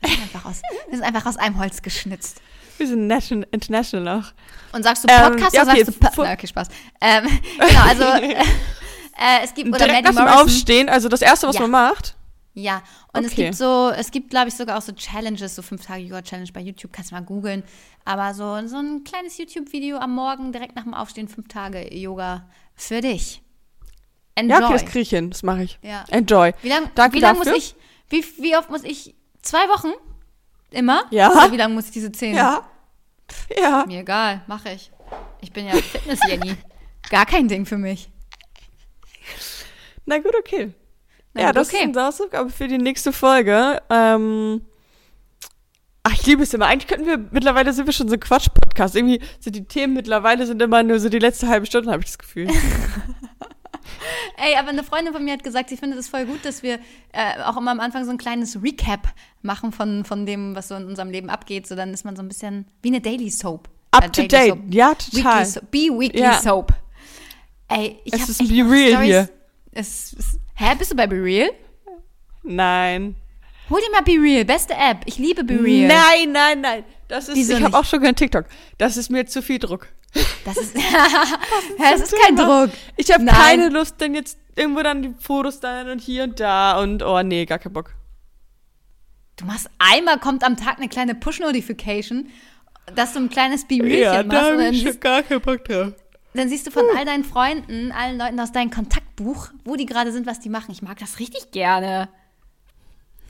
[0.02, 2.40] Wir sind einfach aus, wir sind einfach aus einem Holz geschnitzt.
[2.78, 4.34] Wir sind nation, international auch.
[4.76, 6.08] Und sagst du Ähm, Podcast ja, oder okay, sagst du...
[6.08, 6.68] Pa Na, okay, Spaß.
[7.02, 7.26] Ähm,
[7.60, 8.04] genau, also
[9.24, 9.70] äh, es gibt...
[9.70, 10.28] Oder Direkt nach dem.
[10.42, 11.62] Aufstehen, also das erste, was Ja.
[11.62, 12.16] man macht.
[12.56, 13.46] Ja, und es Okay.
[13.46, 16.60] gibt so, es gibt, glaube ich, sogar auch so Challenges, so fünf Tage Yoga-Challenge bei
[16.62, 17.64] YouTube, kannst du mal googeln.
[18.06, 22.48] Aber so, so ein kleines YouTube-Video am Morgen, direkt nach dem Aufstehen, fünf Tage Yoga
[22.76, 23.42] für dich.
[24.36, 24.60] Enjoy.
[24.60, 25.30] Ja, okay, das kriege ich hin.
[25.32, 25.80] Das mache ich.
[25.82, 26.06] Ja.
[26.10, 26.54] Enjoy.
[26.62, 27.58] Wie lange Danke wie lang muss dafür.
[27.58, 27.76] ich,
[28.10, 29.92] wie, wie oft muss ich, zwei Wochen?
[30.72, 31.06] Immer?
[31.12, 31.32] Ja.
[31.32, 32.36] Oder wie lange muss ich diese zehn?
[32.36, 32.62] Ja.
[33.60, 33.84] Ja.
[33.88, 34.92] Mir egal, mache ich.
[35.42, 36.56] Ich bin ja Fitness-Jenny.
[37.10, 38.10] Gar kein Ding für mich.
[40.06, 40.72] Na gut, okay.
[41.34, 41.78] Na ja, gut, das okay.
[41.90, 43.82] ist eine Hausaufgabe für die nächste Folge.
[43.90, 44.62] Ähm,
[46.04, 46.68] ach, ich liebe es immer.
[46.68, 48.96] Eigentlich könnten wir, mittlerweile sind wir schon so ein Quatsch-Podcast.
[48.96, 52.08] Irgendwie sind die Themen mittlerweile sind immer nur so die letzte halbe Stunde, habe ich
[52.08, 52.48] das Gefühl.
[54.38, 56.80] Ey, aber eine Freundin von mir hat gesagt, sie findet es voll gut, dass wir
[57.12, 59.08] äh, auch immer am Anfang so ein kleines Recap
[59.42, 61.68] machen von, von dem, was so in unserem Leben abgeht.
[61.68, 63.70] So dann ist man so ein bisschen wie eine Daily Soap.
[63.92, 64.48] Up Äh, to Daily date.
[64.50, 64.60] Soap.
[64.74, 65.40] Ja, total.
[65.42, 65.72] Weekly Soap.
[65.72, 66.40] Be Weekly Ja.
[66.42, 66.74] Soap.
[67.70, 69.06] Ey, ich Es hab ist echt Be Real Storys.
[69.06, 69.30] hier.
[69.74, 71.50] Es, es, hä, bist du bei Be Real?
[72.44, 73.16] Nein.
[73.70, 75.02] Hol dir mal Be Real, beste App.
[75.06, 75.88] Ich liebe Be Real.
[75.88, 76.84] Nein, nein, nein.
[77.08, 78.46] Das ist, Wieso ich habe auch schon kein TikTok.
[78.78, 79.88] Das ist mir zu viel Druck.
[80.46, 80.76] Das ist,
[81.96, 82.36] es ist kein.
[82.36, 82.72] Druck.
[82.98, 86.80] Ich habe keine Lust, denn jetzt irgendwo dann die Fotos dann und hier und da
[86.80, 87.94] und oh nee, gar keinen Bock.
[89.38, 92.30] Du machst einmal kommt am Tag eine kleine Push-Notification,
[92.96, 95.94] dass du ein kleines Be Realchen machst und dann siehst, gar keinen Bock drauf.
[96.34, 100.12] Dann siehst du von all deinen Freunden, allen Leuten aus deinem Kontaktbuch, wo die gerade
[100.12, 100.72] sind, was die machen.
[100.72, 102.10] Ich mag das richtig gerne.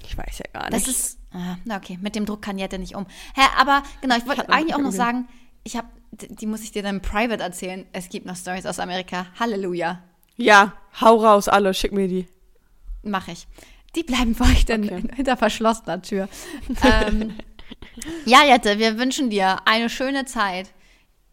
[0.05, 0.97] Ich weiß ja gar Das nicht.
[0.97, 3.05] ist, ah, na okay, mit dem Druck kann Jette nicht um.
[3.35, 5.27] Hä, aber genau, ich wollte eigentlich auch noch sagen,
[5.63, 7.85] ich habe, die muss ich dir dann private erzählen.
[7.93, 9.27] Es gibt noch Stories aus Amerika.
[9.39, 10.01] Halleluja.
[10.35, 12.27] ja, hau raus, alle, schick mir die.
[13.03, 13.47] Mache ich.
[13.95, 15.03] Die bleiben für euch dann Okay.
[15.15, 16.27] hinter verschlossener Tür.
[16.83, 17.33] ähm,
[18.25, 20.69] ja, Jette, wir wünschen dir eine schöne Zeit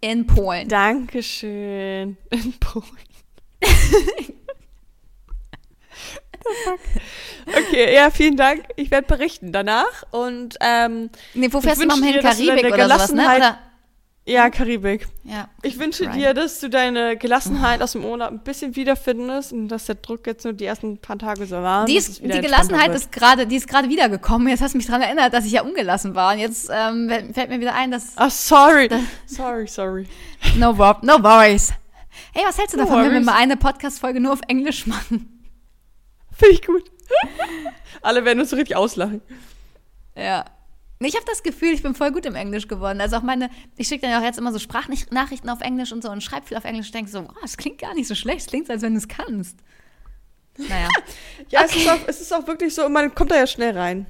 [0.00, 0.68] in Polen.
[0.68, 2.16] Dankeschön.
[2.30, 2.86] In Polen.
[7.46, 8.64] Okay, ja, vielen Dank.
[8.76, 12.20] Ich werde berichten danach und ähm, Nee, wo fährst du noch hin?
[12.20, 13.22] Karibik oder sowas, ne?
[13.36, 13.58] Oder,
[14.30, 15.06] ja, Karibik.
[15.24, 15.48] ja.
[15.62, 16.14] Ich wünsche Right.
[16.14, 20.26] dir, dass du deine Gelassenheit aus dem Urlaub ein bisschen wiederfindest und dass der Druck
[20.26, 21.84] jetzt nur die ersten paar Tage so war.
[21.86, 24.48] Die, dass ist, die Gelassenheit ist gerade, die ist gerade wiedergekommen.
[24.48, 26.32] Jetzt hast du mich daran erinnert, dass ich ja ungelassen war.
[26.32, 28.88] Und jetzt ähm, fällt mir wieder ein, dass Ach, sorry.
[29.26, 30.06] sorry, sorry.
[30.56, 31.72] no, wor no worries.
[32.32, 33.26] Hey, was hältst du No davon, wenn wir worries.
[33.26, 35.42] mal eine Podcast-Folge nur auf Englisch machen?
[36.32, 36.84] Finde ich gut.
[38.02, 39.20] Alle werden uns so richtig auslachen.
[40.16, 40.44] Ja.
[41.02, 43.00] Ich habe das Gefühl, ich bin voll gut im Englisch geworden.
[43.00, 43.48] Also auch meine,
[43.78, 46.46] ich schicke dann ja auch jetzt immer so Sprachnachrichten auf Englisch und so und schreibe
[46.46, 48.40] viel auf Englisch und denke so, wow, das klingt gar nicht so schlecht.
[48.40, 49.56] Es klingt, so, als wenn du es kannst.
[50.58, 50.88] Naja,
[51.48, 54.06] Ja, es, ist auch, es ist auch wirklich so, man kommt da ja schnell rein.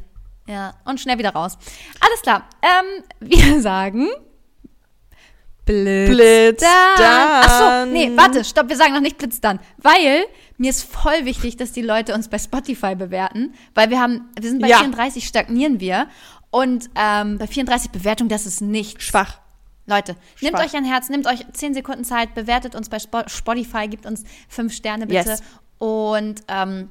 [0.49, 0.74] ja.
[0.84, 1.57] Und schnell wieder raus.
[2.01, 2.49] Alles klar.
[2.61, 4.09] Ähm, wir sagen
[5.64, 6.97] Blitz, Blitz dann.
[6.97, 7.43] dann.
[7.45, 9.61] Ach so, nee, warte, stopp, wir sagen noch nicht Blitz dann.
[9.76, 10.24] Weil
[10.59, 14.49] mir ist voll wichtig, dass die Leute uns bei Spotify bewerten, weil wir haben, wir
[14.51, 14.78] sind bei Ja.
[14.78, 16.09] 34, stagnieren wir.
[16.51, 19.38] Und ähm, bei 34 Bewertungen, das ist nicht Schwach.
[19.86, 20.66] Leute, nehmt Schwach.
[20.66, 24.24] euch ein Herz, nehmt euch 10 Sekunden Zeit, bewertet uns bei Spo- Spotify, gebt uns
[24.48, 25.30] 5 Sterne bitte.
[25.30, 25.42] Yes.
[25.78, 26.90] Und ähm,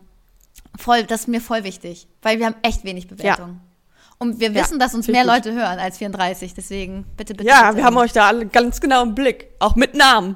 [0.77, 3.61] voll, das ist mir voll wichtig, weil wir haben echt wenig Bewertungen.
[4.17, 7.47] Und wir Ja, wissen, dass uns mehr ich Leute hören als 34, deswegen bitte, bitte.
[7.47, 7.77] Ja, bitte.
[7.77, 9.47] wir haben euch da alle ganz genau im Blick.
[9.59, 10.35] Auch mit Namen.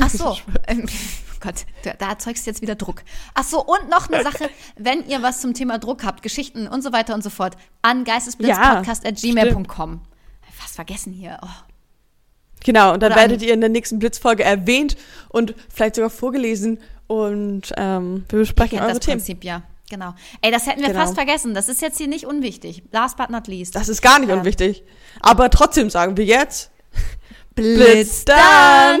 [0.00, 0.36] Ach so.
[1.42, 3.02] Gott, da, da erzeugst du jetzt wieder Druck.
[3.34, 6.82] Ach so, und noch eine Sache, wenn ihr was zum Thema Druck habt, Geschichten und
[6.82, 10.00] so weiter und so fort, an geistesblitzpodcast.gmail.com.
[10.52, 11.38] Fast vergessen hier.
[11.42, 11.48] Oh.
[12.64, 14.96] Genau, und dann Oder werdet ihr in der nächsten Blitzfolge erwähnt
[15.28, 16.78] und vielleicht sogar vorgelesen
[17.08, 19.18] und ähm, wir besprechen eure das Themen.
[19.18, 19.62] Prinzip, ja.
[19.90, 20.14] Genau.
[20.40, 21.00] Ey, das hätten wir Genau.
[21.00, 21.52] fast vergessen.
[21.54, 22.82] Das ist jetzt hier nicht unwichtig.
[22.92, 23.74] Last but not least.
[23.74, 24.84] Das ist gar nicht Ähm, unwichtig.
[25.20, 26.70] Aber trotzdem sagen wir jetzt
[27.54, 29.00] Blitz dann!